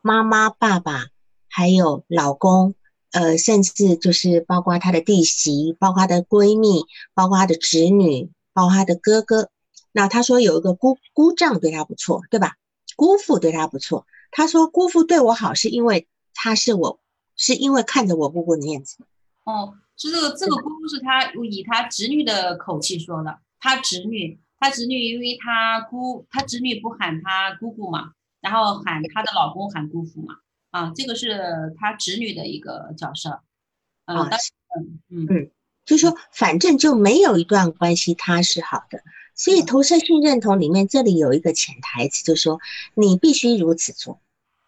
[0.00, 1.06] 妈妈、爸爸，
[1.48, 2.76] 还有老公。
[3.10, 9.50] 呃，甚至就是包括她的弟媳，包括她的闺蜜，包括她的侄女，包括他的哥哥。
[9.92, 12.56] 那他说有一个姑姑丈对他不错，对吧？
[12.96, 14.06] 姑父对他不错。
[14.30, 17.00] 他说姑父对我好，是因为他是我，
[17.36, 19.04] 是因为看着我姑姑的面子。
[19.44, 23.38] 哦，是这个这个姑姑是他以他侄女的口气说的。
[23.58, 30.34] 他侄女，他侄女，因为他姑，他侄女不喊他姑姑嘛，然后喊他的老公喊姑父嘛。
[30.70, 33.42] 啊，这个是他侄女的一个角色，
[34.04, 34.28] 嗯啊，
[34.78, 35.50] 嗯嗯嗯，
[35.90, 39.00] 就是说，反正就没有一段关系它是好的，
[39.34, 42.60] 所以投射性认同里面这里有一个潜台词，就是说
[42.94, 44.20] 你必须如此做，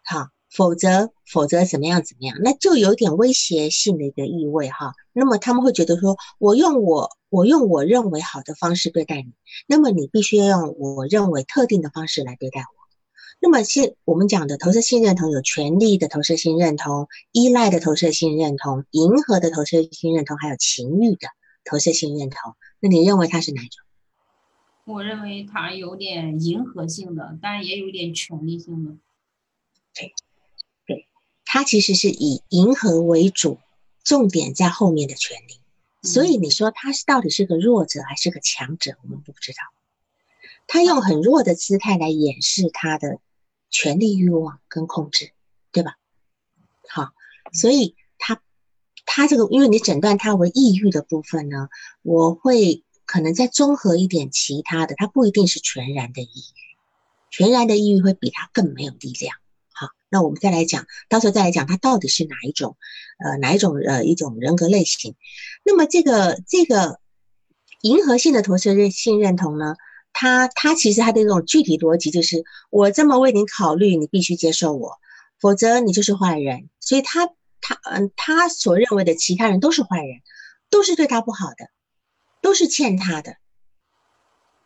[0.03, 4.95] 好，否则否则怎么样怎么样，那就有点威胁性的一个意味哈。
[5.13, 9.31] 那么他们会觉得说，我用我我用我认为好的方式对待你，
[9.65, 12.82] 那么你必须要用我认为特定的方式来对待我。
[13.45, 21.27] 那么，现我们讲的投射性认同有权利的投射性认同、依赖的投射性认同、迎合的投射性认同，还有情欲的
[21.65, 22.55] 投射性认同。
[22.79, 23.83] 那你认为它是哪种？
[24.85, 28.91] 我认为它有点迎合性的，当然也有点权利性的。
[29.93, 30.13] 对，
[30.87, 31.05] 对，
[31.43, 33.57] 它其实是以迎合为主，
[34.05, 35.59] 重点在后面的权利。
[36.01, 39.57] 所以你说他是到底是个弱者还是个强者，我们不知道。
[40.65, 43.19] 他用很弱的姿态来掩饰他的。
[43.73, 45.31] 权力欲望跟控制，
[45.71, 45.97] 对吧？
[46.87, 47.09] 好，
[47.51, 48.39] 所以他
[49.03, 51.69] 他这个，因为你诊断他为抑郁的部分呢，
[52.03, 56.61] 我会可能再综合一点其他的，他不一定是全然的抑郁，
[57.31, 59.35] 全然的抑郁会比他更没有力量。
[59.73, 62.77] 好，那我们再来讲，到时候再来讲他到底是哪一种，
[63.17, 65.15] 呃，哪一种呃一种人格类型。
[65.63, 66.99] 那么这个这个
[67.81, 69.75] 银河性的投射性认同呢？
[70.13, 74.99] 他他其实他的这种具体逻辑就是，我这么为你考虑，你必须接受我，
[75.41, 76.69] 否则你就是坏人。
[76.79, 77.27] 所以他
[77.59, 80.19] 他嗯，他所认为的其他人都是坏人，
[80.69, 81.67] 都是对他不好的，
[82.41, 83.37] 都是欠他的，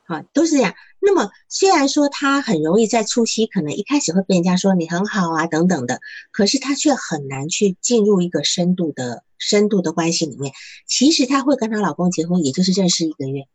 [0.05, 0.75] 好，都是这样。
[0.99, 10.53] 那么虽然说他很容易在初期可能一开始会被人家说你很好啊等等的，可是他却很难去进入一个深度的深度的关系里面。
[10.85, 13.47] 其实他会跟她老公结婚，也就是认识一个月。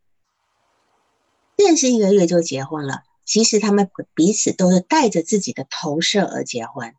[1.57, 6.95] 认识一个月就结婚了，其实他们彼此都是带着自己的投射而结婚，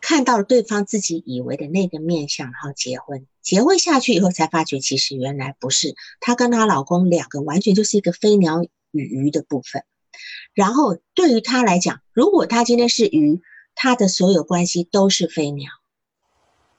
[0.00, 3.26] 看到了对方自己以为的那个面相，然后结婚。
[3.42, 5.94] 结婚下去以后，才发觉其实原来不是。
[6.20, 9.84] 她跟她老公两个完全就是一个飞鸟与鱼的部分。
[10.54, 13.42] 然后对于她来讲，如果她今天是鱼，
[13.74, 15.70] 她的所有关系都是飞鸟。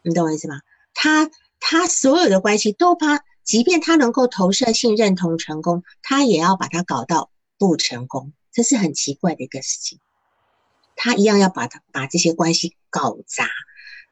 [0.02, 0.62] 你懂我意思吗？
[0.94, 3.24] 她她所有的关系都怕。
[3.46, 10.00] 即便他能够投射性认同成功，他也要把它搞到不成功，这是很奇怪的一个事情。
[10.96, 13.48] 他一样要把他把这些关系搞砸。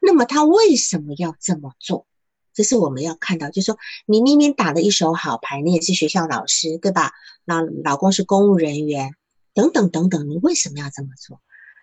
[0.00, 2.06] 那么他为什么要这么做？
[2.52, 7.12] 这是我们要看到，就是说你明明打了一手好牌，你也是学校老师，对吧？
[7.44, 9.16] 那老公是公务人员，
[9.52, 11.40] 等等等等，你为什么要这么做？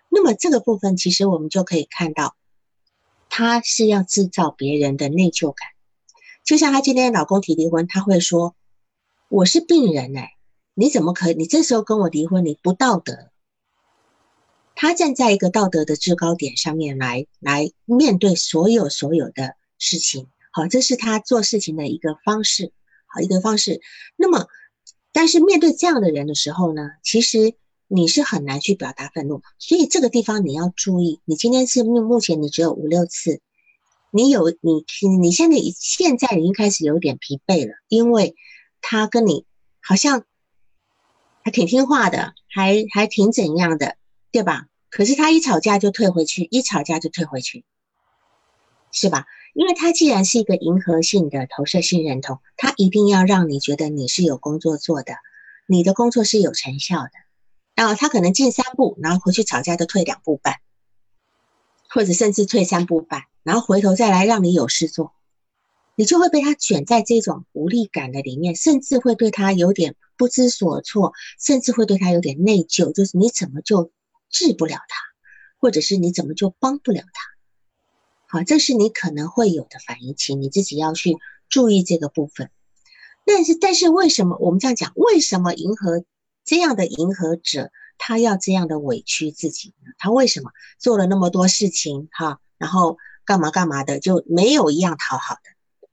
[0.08, 2.34] 那么这个部分其实我们就可以看到，
[3.28, 5.68] 他是要制造别人的内疚感。
[6.44, 8.54] 就像她今天老公提离婚，她会说
[9.30, 10.30] ：“我是病人哎，
[10.74, 11.34] 你怎么可以？
[11.34, 13.30] 你这时候跟我离婚，你不道德。”
[14.74, 22.72] 他站在一个道德的制高点上面来来面对所有所有的事情，好，这是他做事情的一个方式，
[23.06, 23.80] 好一个方式。
[24.16, 24.48] 那么，
[25.12, 27.54] 但是面对这样的人的时候呢，其实
[27.86, 31.20] 你是很难去表达愤怒，所以这个地方你要注意。
[31.26, 33.40] 你今天是目目前你只有五六次。
[34.14, 38.36] 你有你，你你现在现在已经开始有点疲惫了，因为
[38.82, 39.46] 他跟你
[39.80, 40.24] 好像
[41.42, 43.96] 还挺听话的，还还挺怎样的，
[44.30, 44.66] 对吧？
[44.90, 47.64] 可是他一吵架就退回去，一吵架就退回去，
[48.90, 49.24] 是吧？
[49.54, 55.14] 因为他既然是一个迎合性的投射性认同，他一定要让你觉得你是有工作做的，
[55.66, 57.10] 你的工作是有成效的。
[57.74, 60.56] 然后他可能进三步，然后回去吵架就退两步半，
[61.92, 63.22] 或者甚至退三步半。
[63.42, 65.14] 然后回头再来让你有事做，
[65.96, 73.90] 你就会被他卷在这种无力感的里面，甚至会对他有点不知所措，甚至会对他有点内疚，就是你怎么就
[74.30, 74.96] 治不了他，
[75.58, 78.38] 或者是你怎么就帮不了他？
[78.38, 81.16] 好，这是你可能会有的反应，请你自己要去
[81.48, 82.48] 注意这个部分。
[83.26, 84.92] 但是，但是为什么我们这样讲？
[84.94, 86.04] 为什么迎合
[86.44, 89.72] 这样的迎合者，他要这样的委屈自己？
[89.98, 92.08] 他为什么做了那么多事情？
[92.10, 92.98] 哈，然后。
[93.24, 95.40] 干嘛干嘛的就没有一样讨好的，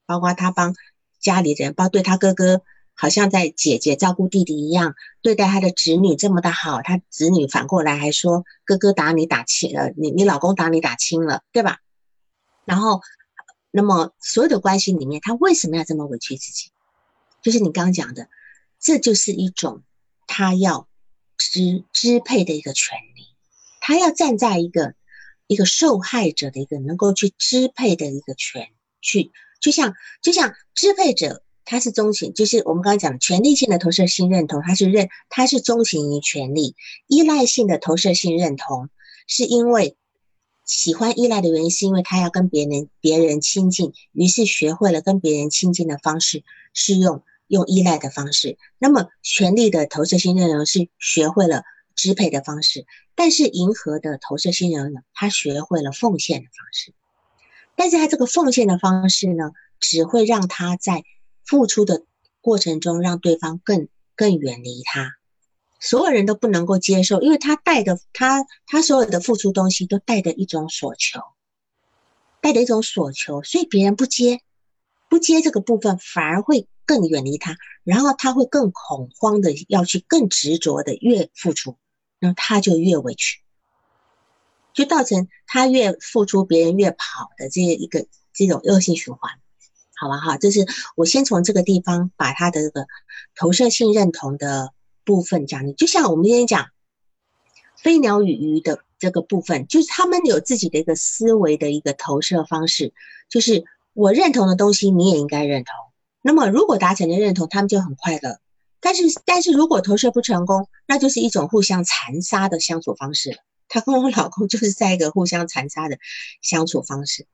[0.07, 0.73] 包括他帮
[1.19, 2.63] 家里人，包括对他哥哥，
[2.95, 11.77] 好像在姐姐照顾弟弟一样对待他的侄女这么的好，他侄女反过来还说哥哥打你打轻了，你你老公打你打轻了，对吧？
[12.65, 13.01] 然后，
[13.69, 16.71] 那么所有的关系里面，他为什么要这么委屈自己？
[17.43, 18.27] 就是你刚刚讲的，
[18.79, 19.83] 这就是一种
[20.25, 20.88] 他要
[21.39, 23.23] 支支配的一个权利，
[23.81, 24.93] 他要站在一个。
[25.51, 28.69] 一个受害者的一个能够去支配的一个权，
[29.01, 36.75] 去就像就像支配者，他是钟情，就是我们刚刚讲的权力性的投射性认同，他是认他是钟情于权力；
[37.07, 38.89] 依赖性的投射性认同，
[39.25, 39.97] 是因为
[40.67, 46.43] 喜欢依赖的原因，是因为他要跟别人别人亲近，于是学会了跟别人亲近的方式
[46.75, 48.57] 是用用依赖的方式。
[48.77, 51.63] 那么权力的投射性内容是学会了。
[51.95, 56.93] 支配的方式，但是银河的投射性内容呢，他学会了奉献的方式，
[57.75, 61.03] 但是他这个奉献的方式呢，只会让他在
[61.43, 62.05] 付出的
[62.39, 65.17] 过程中，让对方更更远离他，
[65.81, 71.19] 所有人都不能够接受，因为他带的他他所有的付出东西都带着一种所求，
[72.39, 74.39] 带着一种所求，所以别人不接
[75.09, 81.75] 不接这个部分，反而会更远离他，然后他会更恐慌的要去更执着的越付出。
[82.21, 83.39] 那他就越委屈，
[84.73, 89.31] 就造成他越付出，别人越跑的这一个这种恶性循环，
[89.95, 90.37] 好吧哈？
[90.37, 90.67] 这是
[90.97, 92.87] 我先从这个地方把他的这个
[93.35, 94.73] 投射性认同的
[95.05, 95.73] 部分讲。
[95.77, 96.67] 就像我们今天讲
[97.77, 102.91] 飞鸟与鱼的这个部分，就是他们有自己的一个思维的一个投射方式，
[103.29, 103.63] 就是
[103.99, 105.73] 我认同的东西你也应该认同。
[106.21, 108.39] 那么如果达成了认同，他们就很快乐。
[108.79, 113.37] 但是，但是如果投射不成功，那就是一种互相残杀的相处方式了。
[113.67, 115.97] 她跟我老公就是在一个互相残杀的
[116.41, 117.27] 相处方式。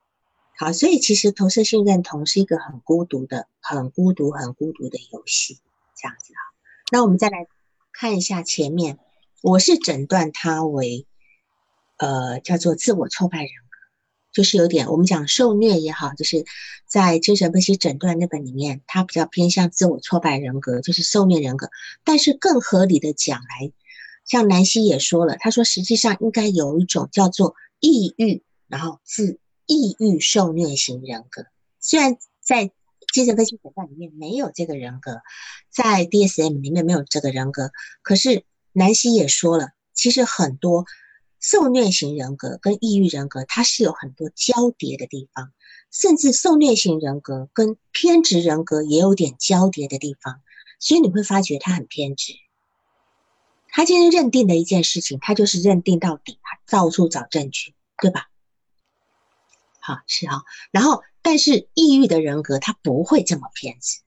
[0.58, 5.60] 好，所以其实投射性认同是一个很孤独的、很孤独、很孤独的游戏，
[5.95, 6.41] 这样子啊。
[6.91, 7.45] 那我们再来
[7.93, 8.97] 看一下前面，
[9.43, 11.06] 我是诊断他为，
[11.97, 13.49] 呃，叫做自我挫败人。
[14.36, 16.43] 就是有点，我们讲受虐也好，就是
[16.86, 21.69] 在精神分析诊断那本里面，它比较偏向自我挫败人格，就是受虐人格。
[22.04, 23.71] 但是更合理的讲来，
[24.26, 31.46] 像南希也说了，他说实际上应该有一种叫做抑郁，然后自抑郁受虐型人格。
[31.79, 32.71] 虽然在
[33.13, 35.21] 精神分析诊断里面没有这个人格，
[35.71, 37.71] 在 DSM 里面没有这个人格，
[38.02, 40.83] 可是南希也说了，其实很多。
[41.48, 45.54] 受虐型人格跟抑郁人格，它是有很多交叠的地方，
[45.91, 50.41] 甚至受虐型人格跟偏执人格也有点交叠的地方，
[50.79, 52.33] 所以你会发觉他很偏执。
[53.69, 58.27] 他今天认定的一件事情，他就是认定到底，他到处找证据，对吧？
[59.79, 60.41] 好，是啊。
[60.71, 64.00] 然后，但是抑郁的人格他不会这么偏执，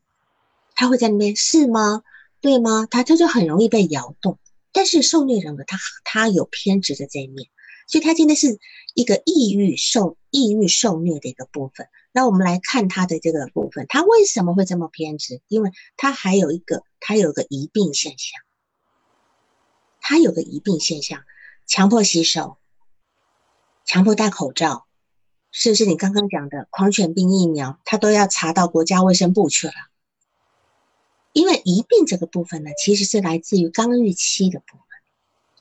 [0.74, 2.02] 他会在那边是吗？
[2.40, 2.88] 对吗？
[2.90, 4.40] 他他就很容易被摇动。
[4.72, 7.48] 但是受虐人格他他有偏执的这一面，
[7.86, 8.58] 所以他今天是
[8.94, 11.88] 一个抑郁受抑郁受虐的一个部分。
[12.12, 15.40] 那我们来看他的这个部分，他为什么会这么偏执？
[15.48, 18.40] 因为他还有一个，他有个疑病现象，
[20.00, 21.22] 他有个疑病现象，
[21.66, 22.56] 强迫洗手，
[23.84, 24.86] 强迫戴口罩，
[25.52, 29.74] 是不是你刚刚讲的狂犬病疫苗，他都要查到国家卫生部去了？
[31.38, 34.80] 因为疑病这个部分呢，其实是来自于刚预期的部分。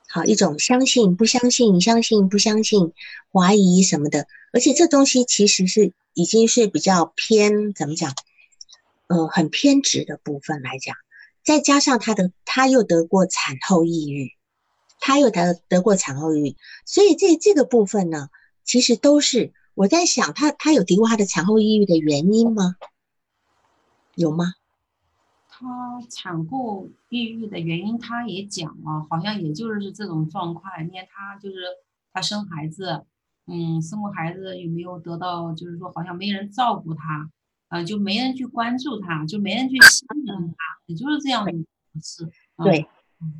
[0.09, 2.93] 好，一种相信不相信，相信不相信，
[3.31, 8.15] 怀疑什么的，而且这东西其实是已经是比较偏怎么讲？
[9.05, 10.95] 呃，很偏执的部分来讲，
[11.43, 14.31] 再加上他的他又得过产后抑郁，
[14.99, 16.55] 他又得得过产后抑郁，
[16.87, 18.29] 所以这这个部分呢，
[18.63, 22.77] 其实都是我在想，他他有提过他的产后抑郁的原因吗？
[24.15, 24.55] 有吗？
[25.59, 30.71] 她产后抑郁的原因，她也讲了，好像也就是这种状况。
[30.85, 31.55] 你看她就是
[32.13, 33.03] 她生孩子，
[33.47, 37.31] 嗯，生过孩子有没有得到，就是说好像没人照顾她，
[37.69, 40.55] 呃，就没人去关注她，就没人去心疼她，
[40.85, 41.51] 也就是这样的
[42.03, 42.29] 事。
[42.63, 42.85] 对，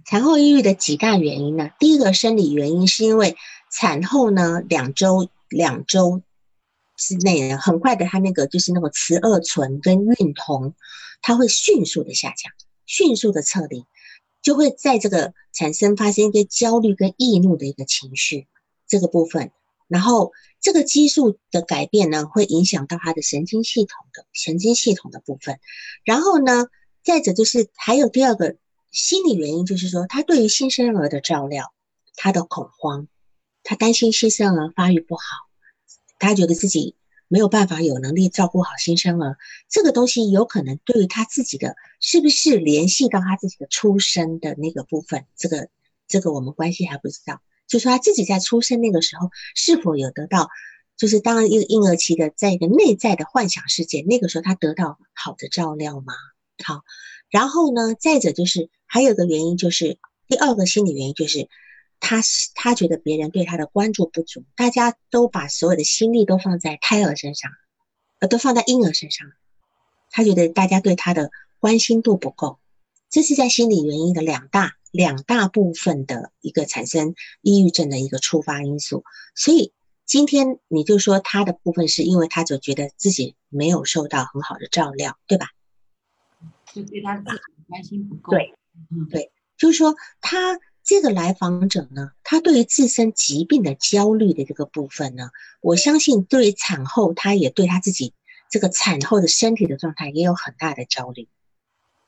[0.06, 1.70] 产后抑郁的几大原因呢？
[1.78, 3.36] 第一个生理原因是因为
[3.72, 6.24] 产后呢两周两周
[6.96, 10.74] 之内，很快的，她那个就是那个雌二醇跟孕酮。
[11.22, 12.52] 它会迅速的下降，
[12.86, 13.86] 迅速的撤离，
[14.42, 18.48] 就会在这个产生发生一个焦虑跟易怒的一个情绪
[18.88, 19.52] 这个部分，
[19.88, 25.60] 然后这个激素的改变呢，会影响到他的神经系统的神经系统的部分，
[26.06, 26.68] 然后呢，
[27.04, 28.56] 再者就是还有第二个
[28.92, 31.74] 心理原因，就是说他对于新生儿的照料，
[32.16, 33.08] 他的恐慌，
[33.64, 35.24] 他担心新生儿发育不好，
[36.20, 36.96] 他觉得自己。
[37.28, 39.38] 没有办法有能力照顾好新生儿，
[39.70, 45.70] 这个东西有可能对于他自己的是不是联系到他自己的出生的那个部分，这个
[46.08, 47.42] 这个我们关系还不知道。
[47.68, 50.50] 就说他自己在出生那个时候是否有得到，
[50.96, 56.14] 就是当一个婴儿期的在一个内在的幻想世界，那个时候他得到好的照料吗？
[56.64, 56.84] 好，
[57.30, 59.98] 然后呢，再者就是还有个原因，就是
[60.28, 61.50] 第二个心理原因就是。
[62.00, 67.52] 他是他觉得别人对他的关注不足，大家都把所有的心力都放在胎儿身上，
[68.20, 69.28] 呃，都放在婴儿身上。
[70.12, 72.60] 他觉得大家对他的关心度不够，
[73.10, 79.04] 这是在心理原因的两大两大部分的一个产生抑郁症的一个触发因素。
[79.36, 79.74] 所以
[80.06, 85.48] 今天你就说他的部分是因为他就觉得自己没有受到很好的照料，对吧？
[86.74, 88.32] 就对他自己关心不够。
[88.32, 88.54] 对，
[88.92, 90.60] 嗯，对，就是说他。
[90.88, 98.14] 这个来访者呢，他对于自身疾病的焦虑的这个部分呢，我相信对于产后，他也对他自己
[98.50, 101.28] 这个产后的身体的状态也有很大的焦虑，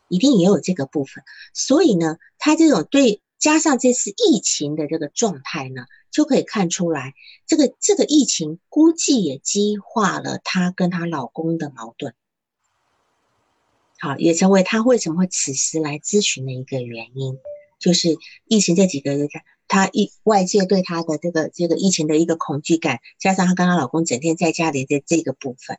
[0.07, 1.25] 一定也有这个部分。
[1.53, 7.15] 所以呢，他这种对加上这次疫情的这个状态呢，就可以看出来，
[7.45, 12.13] 这个这个疫情估计也激化了她跟她老公的矛盾，
[13.99, 17.37] 好，也成为她为什么会此时来咨询的一个原因。
[17.79, 25.77] 就是疫情这几个月，她她一外界对她的这个这个疫情的一个恐惧感，加上她跟她老公整天在家里的这个部分，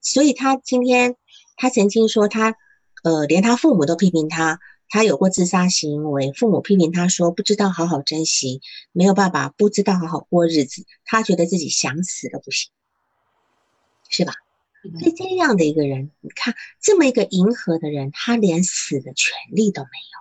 [0.00, 1.16] 所以她今天
[1.56, 2.54] 她曾经说，她
[3.02, 8.60] 呃连她父母都批评她，她有过自杀行为，父母批评她说不知道好好珍惜，
[8.92, 12.70] 没有办法不知道好好过日子，她觉得自己想死都不行，
[14.08, 14.34] 是吧？
[14.98, 20.19] 所以这样的一个人，你看这么一个迎合的人，他连死的权利都没有。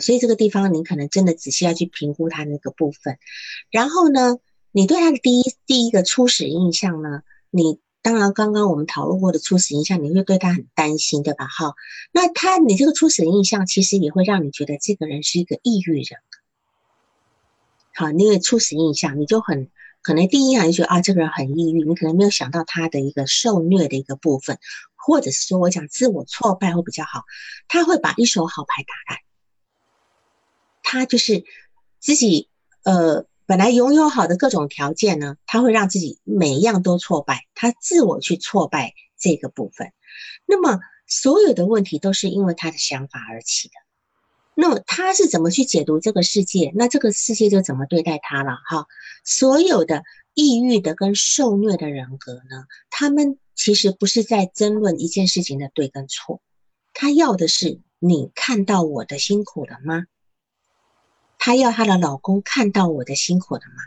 [0.00, 3.18] 所以这个地方你可能真的仔细要去评估他那个部分。
[3.70, 4.38] 然后呢，
[4.72, 11.46] 你对他的第一第一个初始印象呢，你当然刚刚我们讨论过的初始印象，你会对他很担心，对吧？
[11.46, 11.74] 好，
[12.12, 16.20] 那他你这个初始印象其实也会让你觉得这个人是一个抑郁人。
[17.94, 19.70] 好，因为初始印象你就很
[20.02, 24.58] 可能第一印象就觉得啊，这个人很抑郁，你可能没有想到他的一个受虐的一个部分，
[24.96, 27.22] 或者是说我讲自我挫败会比较好，
[27.68, 29.20] 他会把一手好牌打烂。
[30.84, 31.44] 他就是
[31.98, 32.48] 自己，
[32.84, 39.90] 呃，本来拥有好的各种条件呢，他会让自己每一样都挫败，他自我去挫败这个部分。
[40.46, 40.78] 那么
[41.08, 43.74] 所有的问题都是因为他的想法而起的。
[44.54, 46.70] 那么他是怎么去解读这个世界？
[46.76, 48.52] 那这个世界就怎么对待他了？
[48.68, 48.86] 哈，
[49.24, 56.40] 所有的抑郁的跟受虐的人格呢，他们其实不是在争论一件事情的对跟错，
[56.92, 60.04] 他要的是你看到我的辛苦了吗？
[61.46, 63.82] 她要她的老公看到我的辛苦的吗？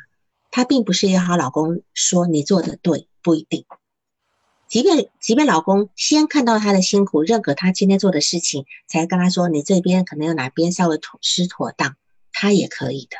[0.52, 3.66] 她并不是要她老公说你做的对，不一定。
[4.68, 11.96] 即便即便老公先看到她的辛苦，认可她今天做的事情，才跟她说你这边可能有哪边稍微妥失妥当，
[12.32, 13.18] 她也可以的。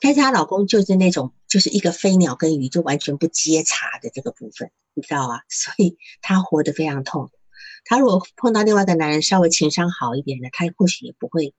[0.00, 5.42] 但是她老公就是那种就是一个飞鸟跟鱼就完全不接茬的这个部分，你知道啊？
[5.50, 7.30] 所以她活得非常痛。
[7.84, 11.52] 她如果碰到另外一个男人稍微情商好一点的，她或许也不会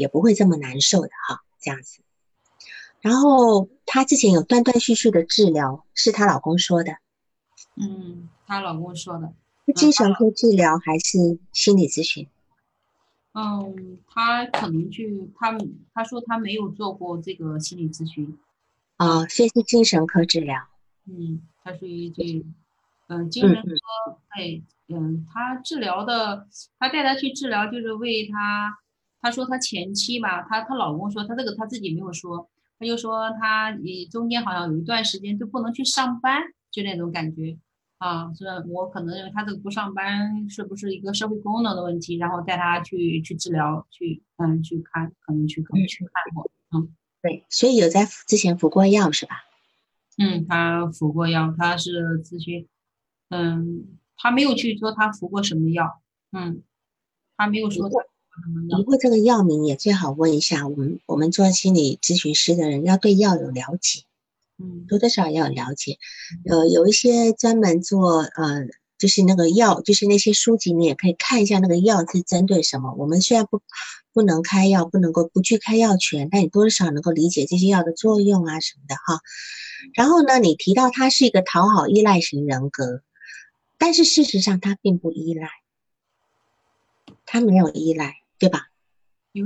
[0.00, 2.00] 也不会这么难受的哈，这样子。
[3.02, 6.92] 然后她之前有断断续续的治疗，是她老公说的。
[7.76, 9.34] 嗯，她老公说的。
[9.74, 12.26] 精神科治疗还是心理咨询？
[13.32, 15.56] 嗯，他可能去，他
[15.94, 18.36] 他说他没有做过这个心理咨询，
[18.96, 20.66] 啊，所以是精神科治疗。
[21.06, 22.44] 嗯，他属于这，
[23.06, 26.48] 嗯，精神科，哎，嗯，他治疗的，
[26.80, 28.76] 他带他去治疗就是为他，
[29.20, 32.48] 他说她前妻嘛，她她老公说她这个她自己没有说，
[32.78, 36.40] 她就说她你中间好像有一段时间就不能去上班，
[36.70, 37.58] 就那种感觉。
[37.98, 46.88] 啊，是我可能认为她这个不上班是不是一个社会功能的问题，然后带她去去治疗，去嗯去看，可能去可能去看过，嗯，
[47.20, 49.44] 对，所以有在之前服过药是吧？
[50.16, 52.66] 嗯，她服过药，她是咨询，
[53.28, 53.84] 嗯，
[54.16, 56.00] 她没有去说她服过什么药，
[56.32, 56.62] 嗯，
[57.36, 57.86] 她没有说。
[58.76, 64.02] 不过这个药名也最好问一下，我们我们做心理咨询师的人要对药有了解。
[64.62, 65.96] 嗯，多多少少要了解，
[66.44, 68.66] 呃，有一些专门做呃，
[68.98, 72.92] 就是那个药，就是那些书籍，你也可以看一下那个药是针对什么。
[72.98, 73.62] 我们虽然不
[74.12, 79.22] 不能开药，不能够不具开药权，但你多少能够理解这些药的作用啊什么的哈。
[79.94, 83.00] 然后呢，你提到他是一个讨好依赖型人格，
[83.78, 85.48] 但是事实上他并不依赖，
[87.24, 88.66] 他没有依赖，对吧？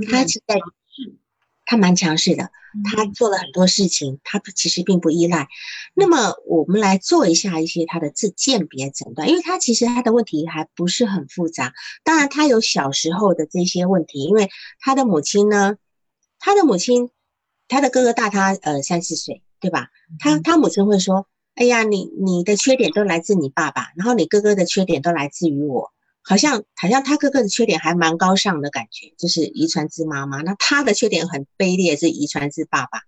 [0.09, 0.55] 他是在。
[1.67, 2.51] 他蛮强势的，
[2.83, 5.47] 他做了很多事情，他其实并不依赖。
[5.95, 11.73] 那么我们来做一下一些他的自鉴别诊断，因为他其实他的问题还不是很复杂。
[12.03, 15.77] 当然，他有小时候的这些问题，因为他的母亲呢，
[16.37, 17.09] 他的母亲，
[17.67, 19.89] 他的哥哥大他呃三四岁，对吧？
[20.19, 25.91] 他他母亲会说：“哎呀，你你的缺点都来自你爸爸，然后你哥哥的缺点都来自于我。”
[26.27, 30.41] 好像好像他哥哥的缺点还蛮高尚的感觉，就是遗传自妈妈。
[30.41, 33.01] 那他的缺点很卑劣，是遗传自爸爸。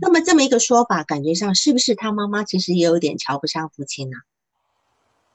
[0.00, 4.16] 那么这么一个说法，感觉上是不是他妈妈其实也有点瞧不上父亲呢？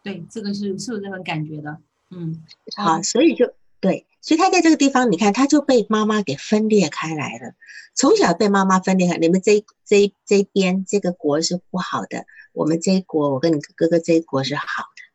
[0.03, 1.77] 对，这个是是有这种感觉的。
[2.09, 2.43] 嗯，
[2.75, 7.53] 好，所以就对，所以他在这个地方，你看他就被妈妈给分裂开来了。
[7.95, 15.08] 从小被妈妈分裂开，你们这这这边这个国是不好的，我们这一国，我跟你哥哥这一国是好的。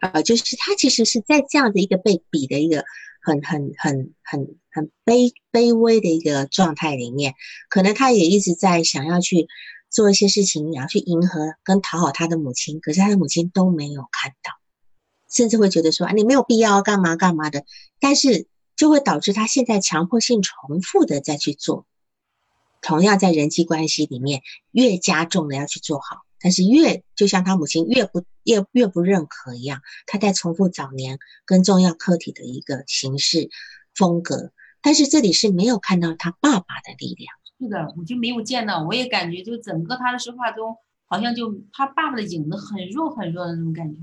[0.00, 2.84] 呃，就是他其实是在这样的一个被比的一个
[3.22, 7.34] 很很很很很卑卑微的一个状态里面，
[7.68, 9.46] 可能他也一直在想要去
[9.90, 14.52] 做一些事情，然后去迎合跟讨好他的母亲，可是他的母亲都没有看到，
[15.30, 17.64] 甚至会觉得说啊，你没有必要干嘛干嘛的，
[17.98, 18.46] 但是
[18.76, 21.84] 就会导致他现在强迫性重复的再去做，
[22.80, 24.40] 同样在人际关系里面
[24.70, 26.22] 越加重的要去做好。
[26.40, 33.50] 但是越就像他母亲越不越越不认可一样，他在重复早年跟重要客体的一个形式
[33.94, 34.52] 风格。
[34.80, 37.34] 但是这里是没有看到他爸爸的力量。
[37.58, 40.74] 是的，我就没有见到，我也感觉就整个他的说话中，
[41.04, 44.00] 好像就他爸爸的影子很弱很弱的那种感觉，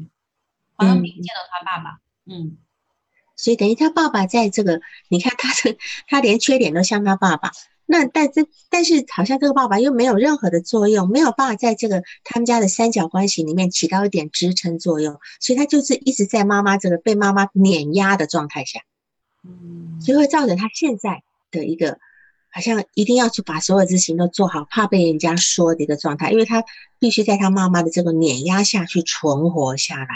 [0.75, 1.97] 好像没有见到他爸爸。
[2.27, 2.57] 嗯，
[3.35, 4.79] 所以等于他爸爸在这个，
[5.09, 5.77] 你看他的
[6.07, 7.51] 他连缺点都像他爸爸。
[7.89, 18.81] 那但这但是好像这个爸爸又没有任何的作用，没有办法在这个他们家的三角关系里面起到一点支撑作用，所以他就是一直在妈妈这个被妈妈碾压的状态下，
[19.45, 21.97] 嗯，所以会造成他现在的一个
[22.51, 26.65] 好像一定要去把所有事情都做好，怕被人家说的一个状态，因为他
[26.99, 30.07] 必须在他妈妈的这个碾压下去存活下来，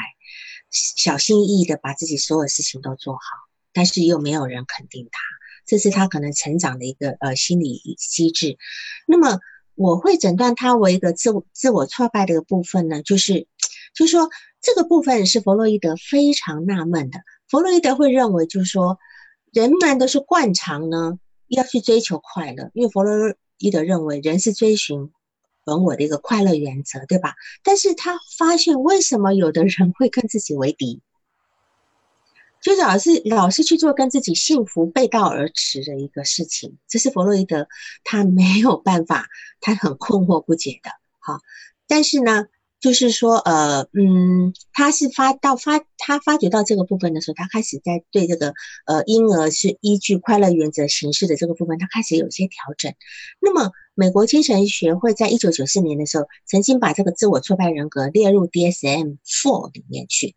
[0.70, 3.22] 小心翼翼的把自己所有事情都做好，
[3.72, 5.22] 但是又没有人肯定他。
[5.72, 8.58] 这是他可能成长的一个呃心理机制。
[9.08, 9.40] 那么
[9.74, 13.48] 我会诊断他为一个自我自我挫败的一个部分呢，就是
[13.96, 14.30] 就是说
[14.62, 17.22] 这个部分是弗洛伊德非常纳闷的。
[17.48, 19.00] 弗洛伊德会认为就是说
[19.54, 21.18] 人们都是惯常呢
[21.48, 25.10] 要去追求快乐，因为弗洛伊德认为人是追寻
[25.64, 27.36] 本我的一个快乐原则，对吧？
[27.64, 31.00] 但是他发现为什么有的人会跟自己为敌？
[32.62, 37.68] 就老是老是去做跟自己幸福背道而驰的一个事情，这是弗洛伊德
[38.04, 39.28] 他没有办法，
[39.60, 40.92] 他很困惑不解的。
[41.18, 41.40] 哈，
[41.88, 42.46] 但是呢，
[42.80, 48.54] 就是说，呃，嗯，他是发到发他发觉到这个部分的时候，他开始在对这个
[48.86, 52.94] 呃婴儿是依据快乐原则行事的这个部分，他开始有些调整。
[53.40, 60.36] 那么，美国精神学会在一九九四年的时候，曾经把这个自我挫败人格列入 DSM Four 里面去，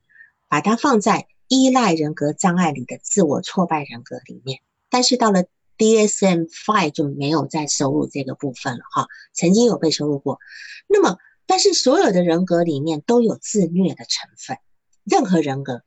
[0.48, 1.26] 把它放在。
[1.54, 5.44] 依赖人格障碍里的自我挫败人格里面，但是到了
[5.78, 10.38] DSM Five 就没有再收入这个部分了哈，曾经有被收入过。
[10.88, 14.58] 那么，但是所有的人格里面都有自虐的成分，
[15.04, 15.82] 任何人格，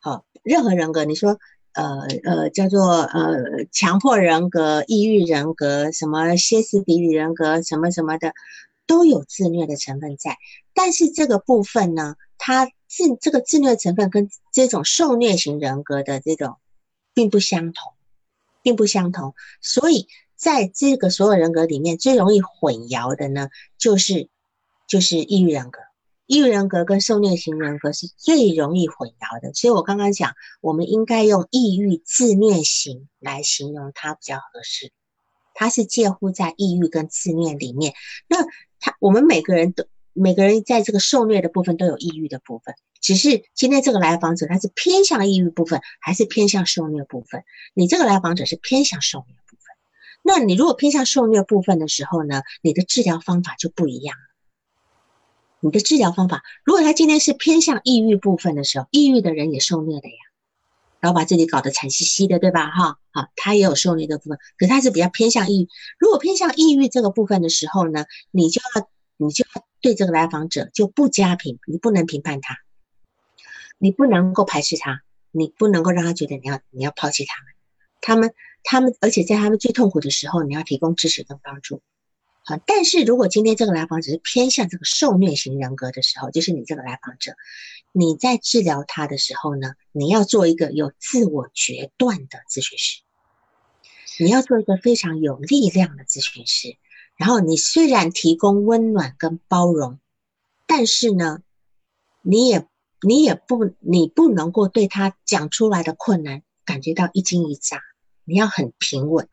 [0.00, 1.38] 好，任何人格，你说，
[1.74, 8.34] 呃呃，叫做呃强迫人格、抑郁人格、什么歇斯底里人格，什么什么的，
[8.86, 10.38] 都有自虐的成分在。
[10.74, 16.56] 但是这个部分呢，它自这个自虐成分跟这种受虐型人格的这种
[17.14, 17.92] 并不相同。
[18.64, 20.06] 并不相同，所以
[20.36, 24.28] 在这个所有人格里面，最容易混淆的呢，就是
[24.86, 25.80] 就是抑郁人格。
[26.26, 34.92] 抑郁人格跟受虐型人格是最容易混淆的，所以我刚刚讲，我们应该用抑郁自虐型来形容它比较合适。
[35.52, 37.94] 它是介乎在抑郁跟自虐里面。
[38.28, 38.46] 那
[38.82, 42.74] 他我们每个人都每个人在这个受虐的部分都有抑郁的部分。
[43.00, 47.44] 只是今天这个来访者他是偏向抑郁部分，还是偏向受虐部分？
[47.74, 49.64] 你这个来访者是偏向受虐部分，
[50.22, 54.22] 那你如果偏向受虐部分的时候呢，你的治疗方法就不一样了。
[55.64, 60.14] 你的治疗方法，如果他今天是偏向抑郁部分的时候，抑郁的人也受虐的呀，
[61.02, 62.70] 然后把自己搞得惨兮兮的，对吧？
[62.70, 65.68] 哈，好，他也有受虐的部分，可他是比较偏向抑郁。
[65.98, 72.56] 如果偏向抑郁这个部分的时候呢，你就要你就要对这个来访者就不加评，你不能评判他。
[73.78, 77.52] 你不能够排斥他，你不能够让他觉得你要你要抛弃他们，
[78.00, 78.32] 他们
[78.62, 81.82] 他们，而且在他们最痛苦的时候，你要提供支持跟帮助。
[82.44, 87.34] 好，但是如果今天这个来访者是偏向这个受虐型人格的时候，就是你这个来访者，
[87.92, 93.02] 你在治疗他的时候呢，你要做一个有自我决断的咨询师，
[94.22, 96.76] 你要做一个非常有力量的咨询师。
[97.16, 99.98] 然后你虽然提供温暖跟包容，
[100.66, 101.40] 但是呢，
[102.22, 102.66] 你也。
[103.04, 107.80] 你也不，你不能够对他讲出来的困难感觉到一惊一乍，
[108.24, 109.28] 你要很平稳，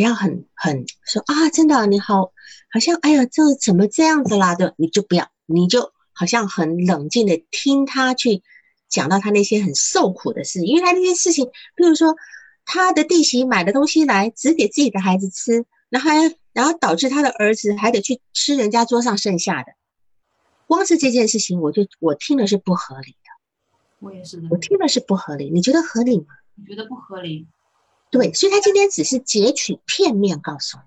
[0.00, 2.32] 不要很很说啊，真的你好，
[2.72, 8.42] 好像哎呀，这怎么这样子啦的，你就不要，你就好像很冷静的听他去
[8.88, 11.44] 讲到他那些很受苦的事，因为他那些事情，
[11.76, 12.16] 比如说
[12.64, 19.72] 他的弟媳买的东西来只给自己的孩子吃，然后还然后导致他的儿子还得去吃人家桌上剩下的。
[20.66, 23.98] 光是这件事情，我就我听的是不合理的。
[23.98, 25.50] 我也是的，我听的是不合理。
[25.50, 26.24] 你觉得合理吗？
[26.54, 27.46] 你觉得不合理？
[28.10, 30.78] 对，所以他今天只是截取片面告诉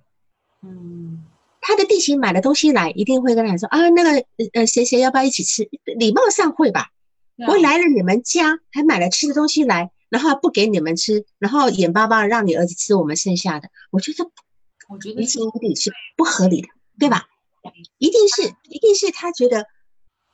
[0.61, 0.69] 你。
[0.69, 1.25] 嗯。
[1.65, 5.69] 他的弟媳买了东西来，一定会跟他说啊，那个呃谁谁要不要一起吃？
[5.97, 6.89] 礼貌上会吧。
[7.47, 14.29] 我来了你们家，还买了吃的东西来，然后不给你们吃，然后眼巴巴让你儿子吃我们剩下的，我觉得，
[14.89, 16.67] 我觉得一定一定是不合理的，
[16.99, 17.27] 对吧？
[17.97, 19.65] 一定是，一定是他觉得，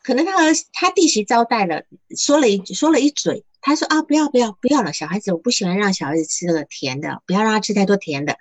[0.04, 1.84] 可能他和他弟媳招待了，
[2.18, 8.38] 说了一说了一嘴，他说啊，不要不要不要了，小孩子我不喜欢让小孩子吃这个甜的，不要让他吃太多甜的。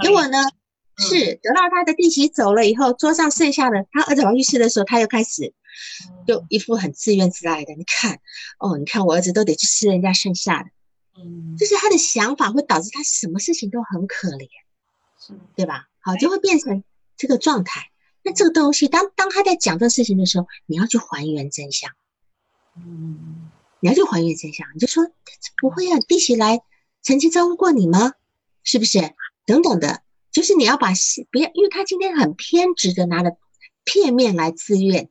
[0.00, 0.38] 结果呢，
[0.96, 5.54] 是等到他的弟媳走了以后，桌上剩下的，他儿子要去吃的时候，他又开始
[6.26, 8.20] 就一副很自怨自艾的，你看，
[8.58, 10.70] 哦，你看我儿子都得去吃人家剩下的，
[11.18, 14.48] 嗯，就是他的想法会导致他什么事情都很可怜，
[15.18, 15.86] 是，对吧？
[16.00, 16.84] 好，就会变成
[17.16, 17.88] 这个状态。
[18.24, 21.90] 那这个东西，当当他在讲这个事情的时候，你要去还原真相，
[22.76, 23.41] 嗯，
[23.82, 25.04] 你要去还原真相，你就说
[25.60, 26.60] 不会啊，弟媳来
[27.02, 28.12] 曾经招呼过你吗？
[28.62, 29.00] 是不是？
[29.44, 30.92] 等等的，就是你要把
[31.32, 33.32] 不要，因为他今天很偏执的拿了
[33.82, 35.10] 片面来自怨，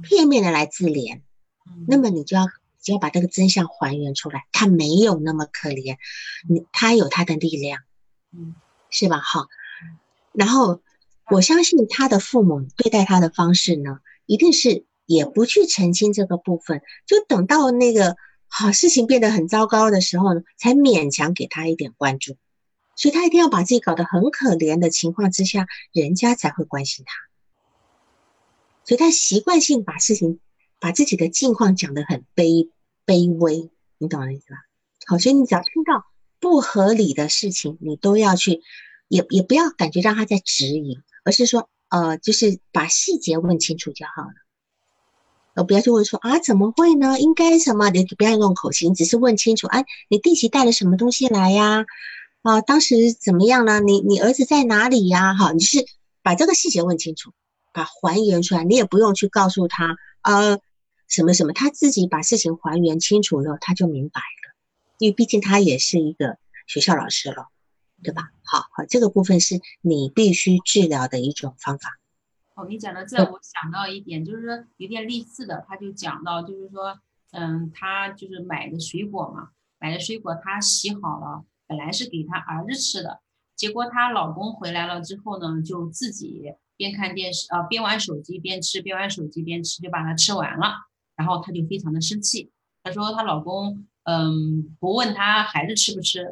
[0.00, 1.22] 片面的来自怜，
[1.88, 2.46] 那么你就要
[2.80, 5.96] 就要把这个真相还原出来，他没有那么可怜，
[6.48, 7.80] 你他有他的力量，
[8.32, 8.54] 嗯，
[8.90, 9.18] 是吧？
[9.18, 9.48] 好，
[10.32, 10.80] 然后。
[11.30, 18.14] 我相信他的父母对待他的方式呢，一定是也不去澄清这个部分，就等到那个
[18.46, 22.36] 好事情变得很糟糕的时候呢，才勉强给他一点关注。
[22.94, 27.14] 所以他一定要把自己搞得很可怜的情况之下，人家才会关心他。
[28.84, 30.40] 所以他习惯性把事情、
[30.78, 32.68] 把自己的境况讲得很卑
[33.06, 34.56] 卑微，你懂我的意思吧？
[35.06, 36.04] 好，所以你只要听到
[36.38, 38.60] 不合理的事情，你都要去，
[39.08, 41.00] 也也不要感觉让他在质疑。
[41.24, 44.34] 而是说，呃，就是把细节问清楚就好了，
[45.54, 47.18] 呃，不要去问说啊，怎么会呢？
[47.18, 47.90] 应该什么？
[47.90, 51.84] 你不要用口型，只是问清楚，哎，你弟媳带了什么东西来呀？
[52.42, 53.80] 啊，当时怎么样呢？
[53.80, 55.34] 你你儿子在哪里呀？
[55.34, 55.84] 哈，你是
[56.22, 57.32] 把这个细节问清楚，
[57.72, 60.58] 把还原出来，你也不用去告诉他，呃，
[61.08, 64.54] 什么什么，他自己把事情还原清楚了，他就明白了，
[64.98, 67.48] 因为毕竟他也是一个学校老师了。
[68.00, 68.30] 对吧？
[68.44, 71.97] 好好，这个部分是你必须治疗的一种方法。
[72.58, 76.98] 哦，你讲到这，我想到一点，就是说有点类似的，他就讲到，就是说，
[77.30, 83.20] 嗯，他就是买的水果嘛，买的水果他洗好了，本来是给他儿子吃的，
[83.54, 90.74] 结果她老公回来了之后呢，就自己边看电视呃边玩手机边吃，边玩手机边吃，就把它吃完了。
[91.14, 92.50] 然后她就非常的生气，
[92.82, 96.24] 她说她老公嗯不问她孩子吃不吃，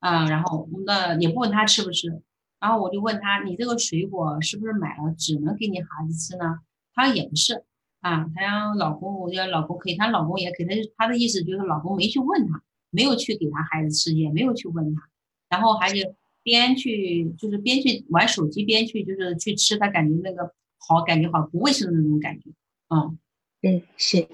[0.00, 2.22] 啊，然后那也不问她吃不吃。
[2.62, 6.60] 然后我就问他，你这个水果是不是买了只能给你孩子吃呢？
[6.94, 7.64] 他也不是。
[8.02, 12.60] 啊，他让老公，我要老公可以，他老公也可以，她的意思就是老公没去问他，
[12.90, 15.02] 没有去给他孩子吃，也没有去问他，
[15.48, 22.50] 然后还就边去就是边去玩手机边去就是去吃，他感觉那个好，感觉好不卫生的那种感觉，
[22.88, 23.16] 嗯，
[23.62, 24.28] 对，是，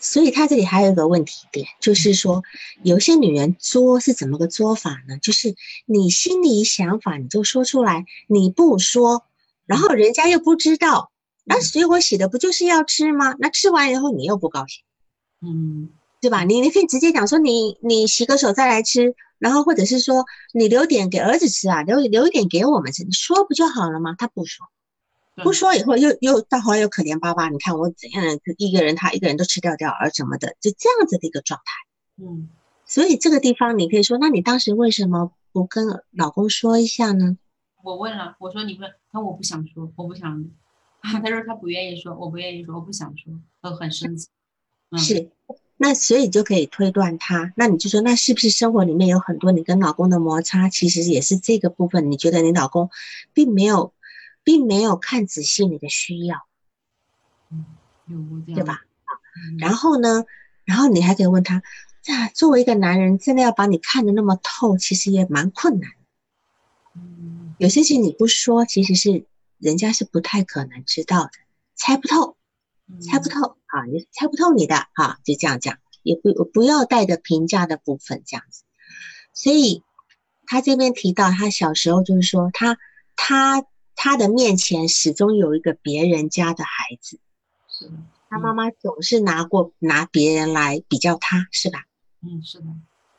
[0.00, 2.42] 所以他这里还有一个问题点，就是说
[2.82, 5.16] 有些女人作是怎么个作法呢？
[5.22, 5.54] 就是
[5.86, 9.22] 你心里想法你就说出来，你不说，
[9.64, 11.12] 然后人家又不知道。
[11.44, 13.34] 那水果洗的不就是要吃吗？
[13.38, 14.82] 那吃完以后你又不高兴，
[15.40, 16.42] 嗯，对吧？
[16.42, 24.16] 你你可以直接讲说你你洗个手再来吃，然后或者是说你留点给儿子吃啊，留留一点给我们吃，你说不就好了吗？
[24.18, 24.66] 他不说，
[25.42, 28.24] 不说以后又又到后来又可怜巴巴，你看我怎样
[28.58, 32.48] 一个人他一个人都吃掉掉而什么的，就这样子的一个状态，嗯，
[32.86, 37.36] 所以这个地方你可以说，那你当时为什么不跟老公说一下呢？
[37.82, 40.44] 我问了，我说你问，那我不想说，我不想。
[41.06, 44.26] 他说他不愿意说，我不愿意说，我不想说，我很生气。
[44.96, 45.28] 是，
[45.76, 47.52] 那所以就可以推断他。
[47.56, 52.10] 那你就说，那是不是生活里面有很多你跟老公的摩擦，其实也是这个部分？
[52.10, 52.88] 你觉得你老公
[53.34, 53.92] 并没有，
[54.44, 56.46] 并没有看仔细你的需要，
[57.50, 57.64] 嗯，
[58.46, 58.82] 有，对吧？
[59.58, 60.24] 然后呢，
[60.64, 61.56] 然后你还可以问他，
[62.06, 65.90] 啊，作为一个男人，真的要把你看得那么透，其实也蛮困难。
[66.94, 69.26] 嗯，有些事情你不说，其实是。
[69.58, 71.30] 人家是不太可能知道的，
[71.74, 72.36] 猜不透，
[73.00, 73.86] 猜不透啊！
[73.86, 78.64] 你猜不透你的啊，就这样讲，也不不要带着评价的部分这样子。
[79.32, 79.82] 所以
[80.44, 82.76] 他这边提到，他小时候就是说，他
[83.16, 83.64] 他
[83.94, 87.18] 他的面前始终有一个别人家的孩子，
[87.68, 87.92] 是的，
[88.28, 91.84] 他妈妈总是拿过拿别人来比较他，是吧？
[92.22, 92.66] 嗯，是的，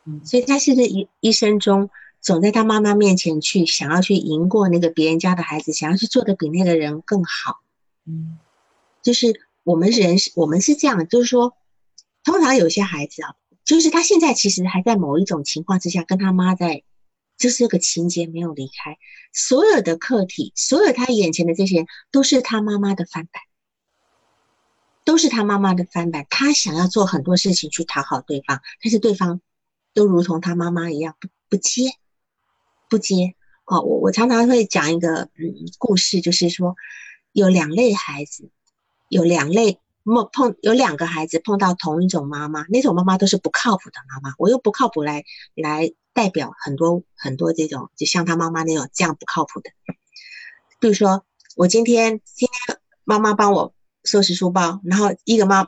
[0.05, 1.89] 嗯，所以他是是一一生中。
[2.21, 7.59] 总在他妈妈面前去想要去赢过那个别人家的孩子，想要去做的比那个人更好。
[8.07, 8.39] 嗯，
[9.03, 11.55] 就是我们人是，我们是这样，就是说，
[12.23, 16.82] 通常有些孩子啊，就是他现在其实还在某一种情况之下跟他妈在，
[17.38, 18.97] 就是这个情节没有离开。
[19.33, 23.41] 所有的客体，所有他眼前的这些，都是他妈妈的翻版，
[25.03, 26.25] 都是他妈妈的翻版。
[26.29, 29.41] 他想要做很多事情去讨好对方，但是对方
[29.93, 31.91] 都如同他妈妈一样不不接。
[32.88, 33.33] 不接
[33.65, 36.75] 哦，我我常常会讲一个嗯故事，就是说
[37.31, 38.51] 有两类孩子，
[39.09, 44.36] 有两类碰碰有两个孩子碰到同一种妈妈，那种妈妈都是不靠谱的妈妈。
[44.38, 45.26] 我用不靠谱来
[45.56, 49.70] 来代表很多很多这种，就像他妈妈那种这样不靠谱的。
[50.80, 51.26] 比如说
[51.58, 55.68] 我今天今天妈妈帮我收拾书包，然后一个妈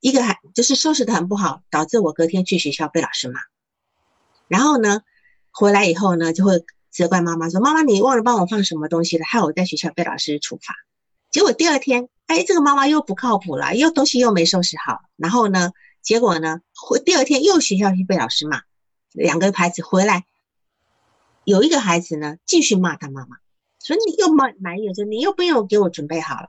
[0.00, 3.40] 一个孩就是收拾的很不好，导致我隔天去学校被老师骂，
[4.48, 5.02] 然后呢？
[5.56, 10.74] 回来以后呢，就会责怪妈妈说：“妈妈，你忘了帮我放什么东西了，害我在学校被老师处罚。”
[11.30, 15.02] 结果第二天，哎，这个妈妈又不靠谱了，又东西又没收拾好。
[15.16, 15.72] 然后呢，
[16.02, 18.62] 结果呢，回第二天又学校去被老师骂。
[19.12, 20.24] 两个孩子回来，
[21.44, 23.36] 有一个孩子呢继续骂他妈妈，
[23.82, 26.48] 说：“你又埋埋怨说你又不用给我准备好了。”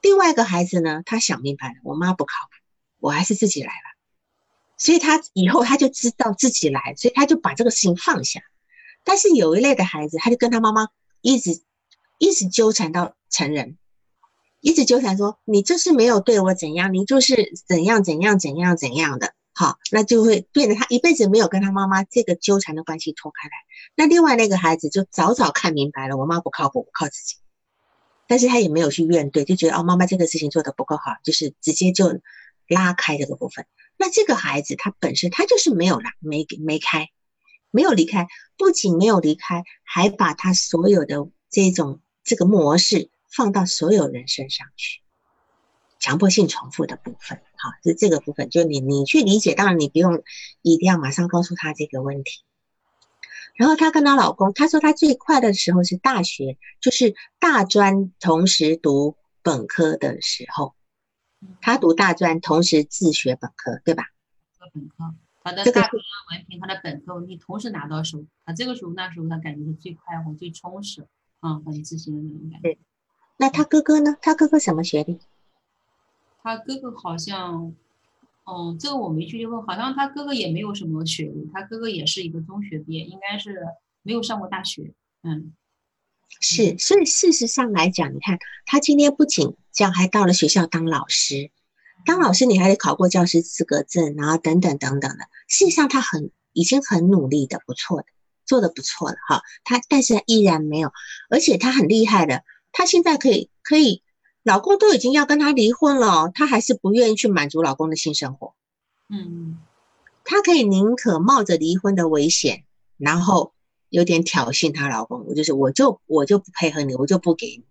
[0.00, 2.56] 另外一个孩子呢，他想明白了，我妈不靠谱，
[2.98, 3.92] 我还是自己来了。
[4.78, 8.40] 所以他以后他就知道自己来，所以他就把这个事情放下。
[9.04, 10.88] 但是有一类的孩子，他就跟他妈妈
[11.20, 11.62] 一直
[12.18, 13.76] 一直纠缠到成人，
[14.62, 23.54] 一直纠缠说你就是没有对我怎样，你就是怎样怎样怎样怎样的，好，那就会变得他一辈子没有跟他妈妈这个纠缠的关系脱开来。
[23.96, 27.36] 那另外那个孩子就早早看明白了，我妈不靠谱，我靠自己。
[28.28, 32.20] 但是他也没有去怨对，就觉得哦，妈妈这个事情做的不够好，就是直接就
[32.68, 33.66] 拉开这个部分。
[33.98, 37.08] 那这个孩子他本身他就是没有来没没开，
[37.70, 45.00] 没有离开，不仅没有离开，还把他所有的这种这个模式放到所有人身上去，
[45.98, 50.22] 强迫性重复的部分，好，是这个部分，就你你去理解，当然你不用
[50.60, 52.42] 一定要马上告诉他这个问题。
[53.54, 60.74] 然后她跟她老公，她说她最快的时候是大学，就是大专同时读本科的时候。
[61.60, 64.04] 她读大专，同时自学本科，对吧？
[64.72, 65.14] 本科，
[65.44, 65.92] 好的大专
[66.30, 71.06] 文凭，她的本科文凭同时拿到手，啊这个时候那时候她感觉是最快活、最充实，
[71.40, 72.78] 嗯，很自信的那种感觉。
[73.42, 74.16] 对，那他哥哥呢？
[74.22, 75.18] 他哥哥什么学历？
[76.44, 77.74] 他哥哥好像
[78.44, 83.66] 哦，这个我没去问，好像他哥哥也没有什么学历，他哥哥也是一个中学毕业，应该是
[84.02, 84.92] 没有上过大学。
[85.22, 85.52] 嗯，
[86.40, 91.50] 是，所以事实上来讲，你看他今天不仅这样，还到了学校当老师，
[92.06, 95.24] 当老师你还得考过教师资格证，然后等等等等的。
[95.48, 98.06] 事实上他很已经很努力的，不错的，
[98.46, 99.42] 做的不错了哈。
[99.64, 100.92] 他但是依然没有，
[101.28, 104.02] 而且他很厉害的，他现在可以可以。
[104.44, 108.56] 老公都已经要跟她离婚了，她还是不愿意去满足老公的性生活。
[109.08, 109.60] 嗯，
[110.24, 112.64] 她可以宁可冒着离婚的危险，
[112.96, 113.52] 然后
[113.88, 117.62] 有点挑衅她老公，我就是我就我就不配合你，我就不给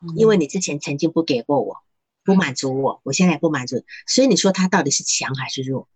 [0.00, 1.76] 你，因为你之前曾经不给过我，
[2.24, 5.88] 不满足我，我现在不满足，所以你说她到底是强还是弱？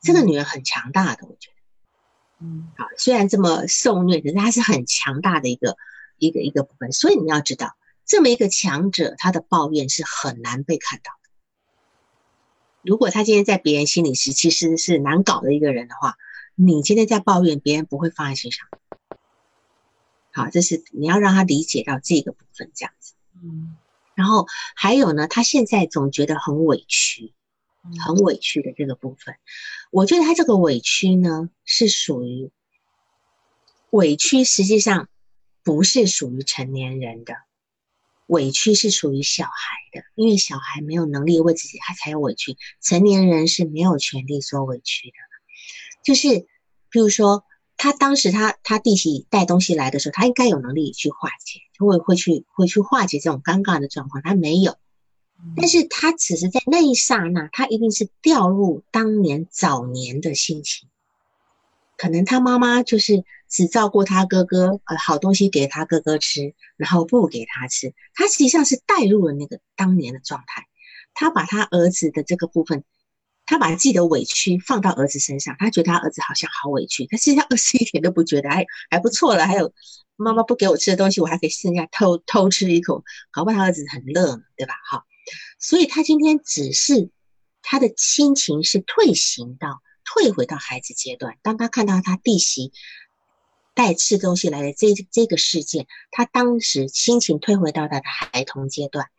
[0.00, 2.46] 这个女人很强大的，我觉得。
[2.46, 5.76] 嗯，好，虽然这么受虐，可是她是很强大的一个
[6.16, 7.74] 一个一个部分，所以你要知道。
[8.08, 11.30] 这么一个强者，他的抱怨是很难被看到的。
[12.82, 16.16] 如果他今天在别人心里是其实是难搞的一个人的话，
[16.54, 18.66] 你今天在抱怨，别人不会放在心上。
[20.32, 23.12] 好，这是你要让他理解到这个部分，这样子。
[23.34, 23.76] 嗯。
[24.14, 27.34] 然后还有呢，他现在总觉得很委屈，
[28.04, 29.36] 很委屈的这个部分，
[29.90, 32.50] 我觉得他这个委屈呢，是属于
[33.90, 35.10] 委屈，实际上
[35.62, 37.34] 不是属于成年人的。
[38.28, 39.50] 委屈是属于小孩
[39.92, 42.56] 的，因为小孩没有能力为自己，他才有委屈。
[42.82, 45.16] 成年人是没有权利说委屈的。
[46.04, 46.46] 就是，
[46.90, 47.44] 比如说，
[47.76, 54.76] 他当时他他弟媳带东西来的时候，他应该有能力去化解，会会去会去化解这种尴尬的状况，他没有。
[55.56, 60.88] 但是他只是在那一刹那，他一定是掉入当年早年的心情。
[61.98, 67.92] 可能他妈妈就是只照顾他哥哥，呃，好东西给他哥哥吃，然后不给他吃。
[68.14, 70.66] 他实际上是带入了那个当年的状态，
[71.12, 72.84] 他把他儿子的这个部分，
[73.46, 79.46] 他把自己的委屈放到儿子身上，他觉得他儿子好像好委屈，他实际上儿子一点都不觉得，还还不错了。
[79.46, 79.74] 还有
[80.14, 84.74] 妈妈不给我吃的东西，我还可以剩下偷偷吃一口，搞不好他儿子很乐呢，对吧？
[84.88, 85.04] 哈，
[85.58, 87.10] 所以他今天只是
[87.60, 89.82] 他的亲情是退行到。
[90.10, 92.72] 退回到孩子阶段，当他看到他弟媳
[93.74, 99.10] 带吃东西来的这这个事件，他当时心情退回到他的孩童阶段。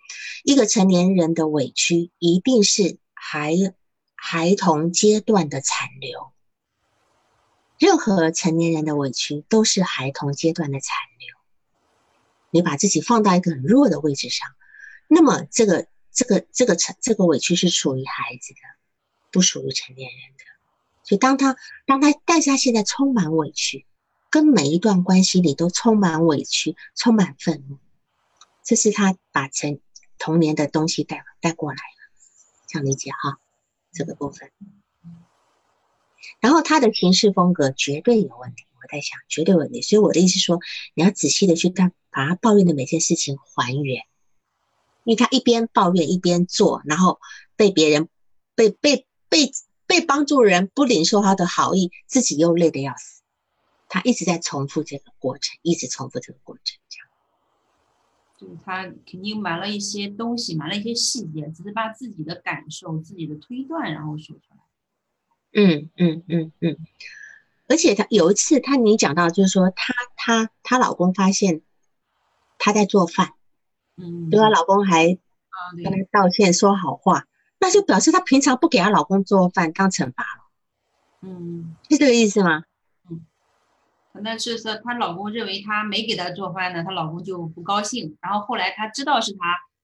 [0.44, 3.54] 一个成年人的委屈，一定是孩
[4.16, 6.34] 孩童阶段的残留。
[7.78, 11.38] 任何成年人的委屈，都是孩童阶段的残留。
[12.50, 14.50] 你把自己放到一个很弱的位置上，
[15.08, 18.60] 那么这个这个这个成这个委屈是属于孩子的，
[19.32, 20.59] 不属于成年人的。
[21.10, 21.57] 就当他，
[21.88, 23.88] 当他，但是他现在充满委屈，
[24.30, 27.80] 跟每一段关系里都充满委屈，充满愤怒，
[28.64, 29.80] 这是他把成
[30.20, 31.82] 童年的东西带带过来了，
[32.68, 33.39] 这样理解哈，
[33.91, 34.51] 这个部分。
[36.39, 40.60] 然后他的行事风格绝对有问题，我在想绝对问题，所以我的意思说，
[40.93, 44.03] 你要仔细的去看，把他抱怨的每件事情还原，
[45.05, 47.20] 因为他一边抱怨一边做，然后
[47.55, 48.10] 被别人
[48.53, 49.51] 被被被。
[49.90, 53.24] 被帮助人不领受他的好意，自己又累得要死。
[53.88, 57.08] 他一直在重复这个过程，一直重复这个过程，这样。
[58.38, 64.58] 就是他肯定瞒了一些东西，瞒了一些细节，只是把自己的感受、自己的推断，然后说出来。
[65.54, 66.78] 嗯嗯嗯嗯。
[67.68, 71.64] 而且他有一次，他你讲到，就是说她她她老公发现
[72.60, 73.34] 她在做饭，
[73.98, 75.08] 嗯，就她老公还
[75.84, 77.26] 跟她道歉说好话。
[77.60, 80.49] 那就表示她平常不给她老公做饭当惩罚了，
[81.22, 82.64] 嗯，是这个意思吗？
[83.10, 83.22] 嗯，
[84.14, 88.18] 那是说她老公认为她没给她做饭呢，她老公就不高兴。
[88.22, 89.39] 然后后来她知道是她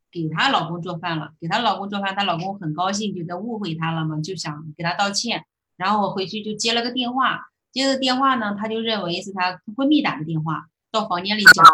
[0.09, 5.43] 给她老公做饭了，给她老公做饭，她老公很高兴，就在误会她了嘛，就想给她道歉。
[5.76, 7.41] 然后我回去就接了个电话，
[7.73, 11.65] 接了电话呢，她就认为是她闺蜜打的电话，到房间里讲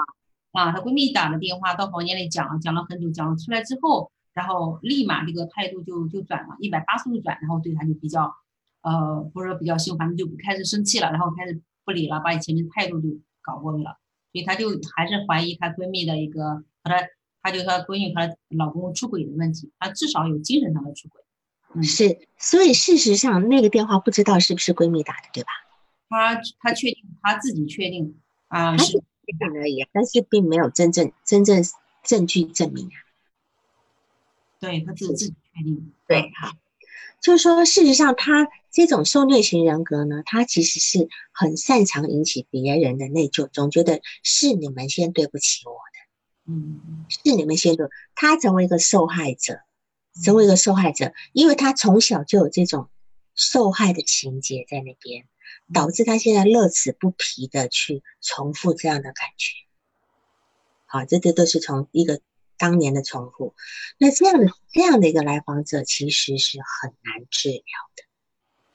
[0.53, 4.11] 啊，她闺蜜打的电话到房间里讲，讲了很久，讲了出来之后。
[4.33, 8.33] 然后立马这个态度就就转了，一百八十度转，然后对他就比较，
[8.81, 13.09] 呃，不是说比较凶，反正就开始生气了，然后开始不理了，把以前的态度就
[13.41, 13.97] 搞过去了，
[14.31, 16.95] 所以她就还是怀疑她闺蜜的一个和她，
[17.41, 21.21] 她就说闺蜜和老公出轨的问题，她至少有精神上的出轨。
[21.75, 25.49] 嗯，是，所以事实上那个电话不知道是不是闺蜜打的，对吧？
[26.09, 28.17] 她她确定，她自己确定
[28.47, 29.01] 啊，是确
[29.37, 31.61] 定而已，但是并没有真正真正
[32.03, 33.10] 证据证明啊。
[34.61, 36.53] 对他自自己确定，对，好，
[37.19, 49.61] 就是说，事实上，他这种受虐型人格呢，他其实是很擅长引起别人的内疚，总觉得是你们先对不起我的，嗯，是你们先对，他成为一个受害者，
[50.23, 52.87] 成为一个受害者，因为他从小就有这种
[53.33, 55.25] 受害的情节在那边，
[55.73, 59.55] 导致他现在乐此不疲的去重复这样的感觉。
[60.85, 62.21] 好，这这都是从一个
[62.61, 63.55] 当年的重复。
[63.97, 67.59] 那这样的这样的一个来访者，其实是很难治疗
[67.95, 68.03] 的。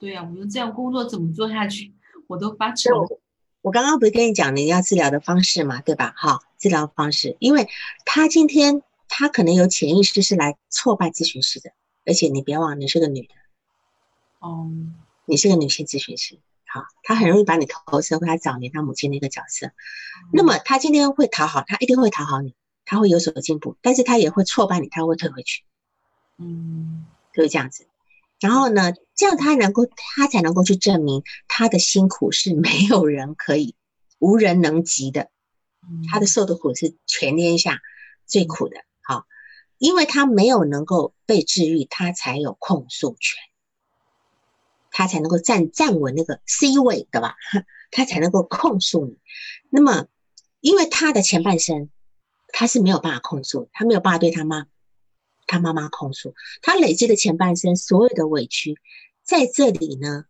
[0.01, 1.95] 对呀，我们这样工作怎么做下去？
[2.27, 3.21] 我都发愁。
[3.63, 6.13] 我刚刚不是跟你讲你要治疗的方式嘛，对吧？
[6.17, 7.69] 哈，治疗方式，因为
[8.05, 11.71] 他今天他可能有潜意识是来挫败咨询师的，
[12.05, 13.35] 而且你别忘了你是个女的，
[14.41, 14.71] 哦，
[15.25, 19.73] 你是个女性咨询师，好，他很容易把你投射回他早年他母亲的一个角色。
[20.33, 22.55] 那么他今天会讨好，他一定会讨好你，
[22.87, 25.65] 他会有所进步，但是他也会挫败你，他会退回去，
[26.39, 27.87] 嗯，就是这样子。
[28.41, 33.75] 然后呢，这样他能够，他才能够去证明他的辛苦是没有人可以、
[34.19, 35.31] 无人能及的。
[36.11, 37.81] 他的受的苦是全天下
[38.27, 38.77] 最苦的。
[39.03, 39.25] 好，
[39.79, 43.41] 因为他没有能够被治愈，他才有控诉权，
[44.91, 47.37] 他才能够站站稳那个 C 位，对吧？
[47.91, 49.17] 他才能够控诉你。
[49.71, 50.07] 那么，
[50.61, 51.89] 因为他的前半生
[52.59, 54.67] 他是没有办法控诉，他没有办法对他妈。
[55.47, 58.81] 他妈妈控诉他累积的前半生所有的委屈，
[59.23, 60.25] 在这里呢，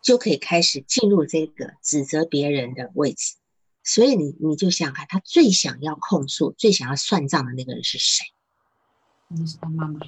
[0.00, 3.34] 就可以开始进入这个指责别人的位置。
[3.82, 8.24] 所以你你就想看，他最想要控诉、最想要算账的那个人是谁？
[9.26, 9.98] 那是他妈妈。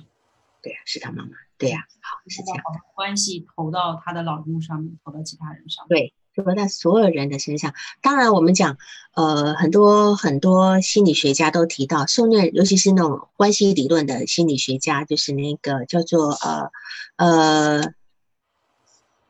[0.63, 1.33] 对呀，是他妈妈。
[1.59, 2.63] 对呀，好是这样。
[2.95, 5.85] 关系投到他的老公上面，投到其他人上。
[5.89, 6.15] 对。
[6.43, 7.75] 落在所有人的身上。
[8.01, 8.79] 当然，我们讲，
[9.15, 16.71] 呃，很多很多心理学家都提到受虐，尤其是那种关系理论的心理学家，就是那个叫做呃
[17.17, 17.95] 呃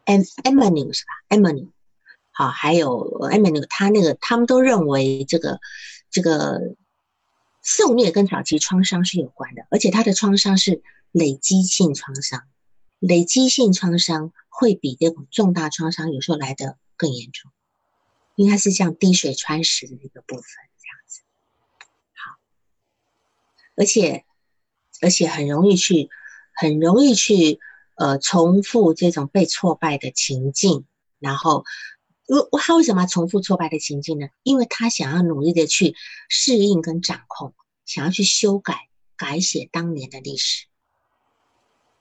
[0.05, 1.69] ，M M N U 是吧？M N U
[2.31, 5.61] 好，还有 M N U，他那个他们都认为这个
[6.11, 6.75] 这个
[7.63, 10.83] 受虐跟早期创伤是有关的，而且他的创伤是
[11.13, 12.43] 累积性创伤，
[12.99, 16.77] 累积性创伤会比这种重大创伤有时候来的。
[16.99, 17.51] 更严重，
[18.35, 21.23] 因为它是像滴水穿石的一个部分这样子。
[22.13, 22.39] 好，
[23.77, 24.27] 而且
[25.01, 26.11] 而且很容易去，
[26.53, 27.61] 很容易去
[27.95, 30.85] 呃重复这种被挫败的情境。
[31.21, 31.65] 然后，
[32.51, 34.29] 我他为什么要重复挫败的情境呢？
[34.43, 35.97] 因为他想要努力的去
[36.29, 40.67] 适应跟掌控，想要去修改改写当年的历史。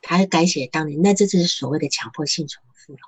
[0.02, 3.00] 他改写当年，那这就是所谓的强迫性重复了。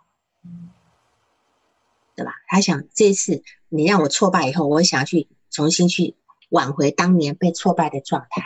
[2.19, 2.33] 对吧？
[2.47, 6.17] 他想这次你让我挫败以后，我想去重新去
[6.49, 8.41] 挽回当年被挫败的状态，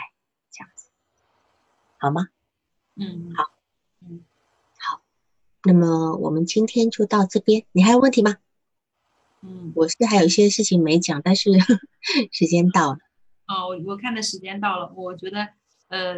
[0.52, 0.90] 这样子，
[1.98, 2.28] 好吗？
[2.94, 3.50] 嗯，好，
[4.00, 4.24] 嗯，
[4.78, 5.02] 好。
[5.64, 8.36] 那么我们今天就到这边，你还有问题吗？
[9.42, 11.50] 嗯，我是还有一些事情没讲，但是
[12.30, 12.98] 时间到了。
[13.48, 15.48] 哦，我我看的时间到了，我觉得
[15.88, 16.14] 呃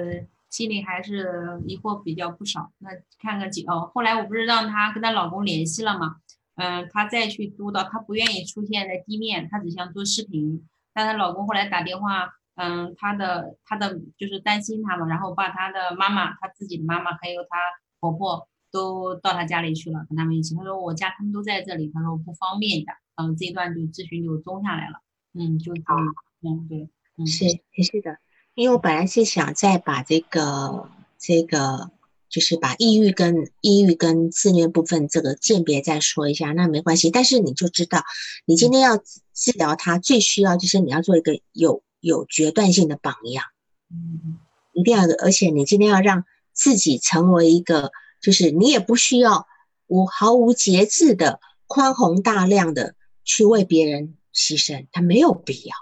[0.51, 2.71] 心里还是疑惑比较不少。
[2.81, 6.17] 那看看几哦，后来我不是让她跟她老公联系了吗？
[6.57, 10.67] 嗯，她再去督导，她不愿意出现在地面，她只想做视频。
[10.93, 17.59] 但她老公后来打电话，嗯，她的她的就是担心她嘛，然后把她的妈妈、她自己的妈妈还有她
[18.01, 20.55] 婆婆都到她家里去了，跟他们一起。
[20.55, 22.93] 她说我家他们都在这里，她说不方便的。
[23.17, 25.01] 嗯，这一段就咨询就中下来了。
[25.35, 27.45] 嗯，就嗯对，嗯是
[27.83, 28.19] 是的，
[28.55, 30.89] 因为我本来是想再把这个
[31.19, 31.91] 这个。
[32.37, 37.09] 就是把抑郁跟抑郁跟自虐部分这个鉴别再说一下，那没关系。
[37.09, 38.05] 但是你就知道，
[38.45, 38.99] 你今天要
[39.33, 43.47] 治疗他，最需要就是你要做一个有有决断性的榜样，
[43.91, 44.37] 嗯，
[44.75, 49.47] 一定要，而且你今天要让自己成为一个，就是你也不需要
[49.87, 55.75] 无毫无节制的宽宏大量的去为别人牺牲，他没有必要，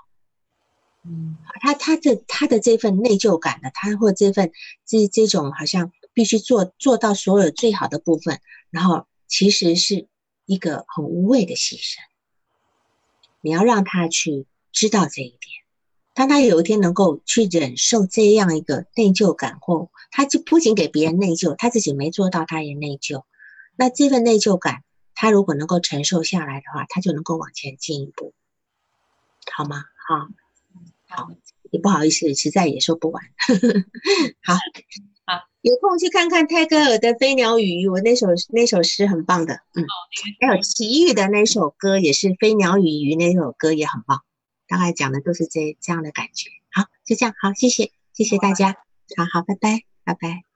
[1.05, 4.53] 嗯，他他的他的这份内疚感的，他或这份
[4.87, 5.91] 这这种好像。
[6.15, 8.41] 必须做做到所有最好的部分，
[8.71, 10.07] 然后其实是
[10.47, 11.99] 一个很无谓的牺牲。
[13.43, 15.41] 你要让他去知道这一点，
[16.15, 23.25] 当他有一天能够去忍受这样一个内疚感，或他就不仅给别人内疚，他自己没做到，他也内疚。
[23.77, 24.85] 那这份内疚感，
[25.15, 28.33] 他如果能够承受下来的话，他就能够往前进一步，
[29.53, 29.85] 好吗？
[30.07, 30.29] 好，
[31.09, 31.31] 好，
[31.71, 33.23] 也不好意思，实在也说不完。
[34.43, 34.55] 好。
[35.65, 39.83] 有空去看看泰戈尔的《飞鸟与鱼》，我那首那首诗很棒的，嗯，
[40.47, 44.21] 还有齐豫的那首歌也是《飞鸟与鱼》，那首歌也很棒，
[44.69, 46.51] 大概讲的都是这这样的感觉。
[46.71, 48.77] 好，就这样，好，谢谢，谢谢大家，
[49.17, 50.54] 好好，拜拜，拜拜。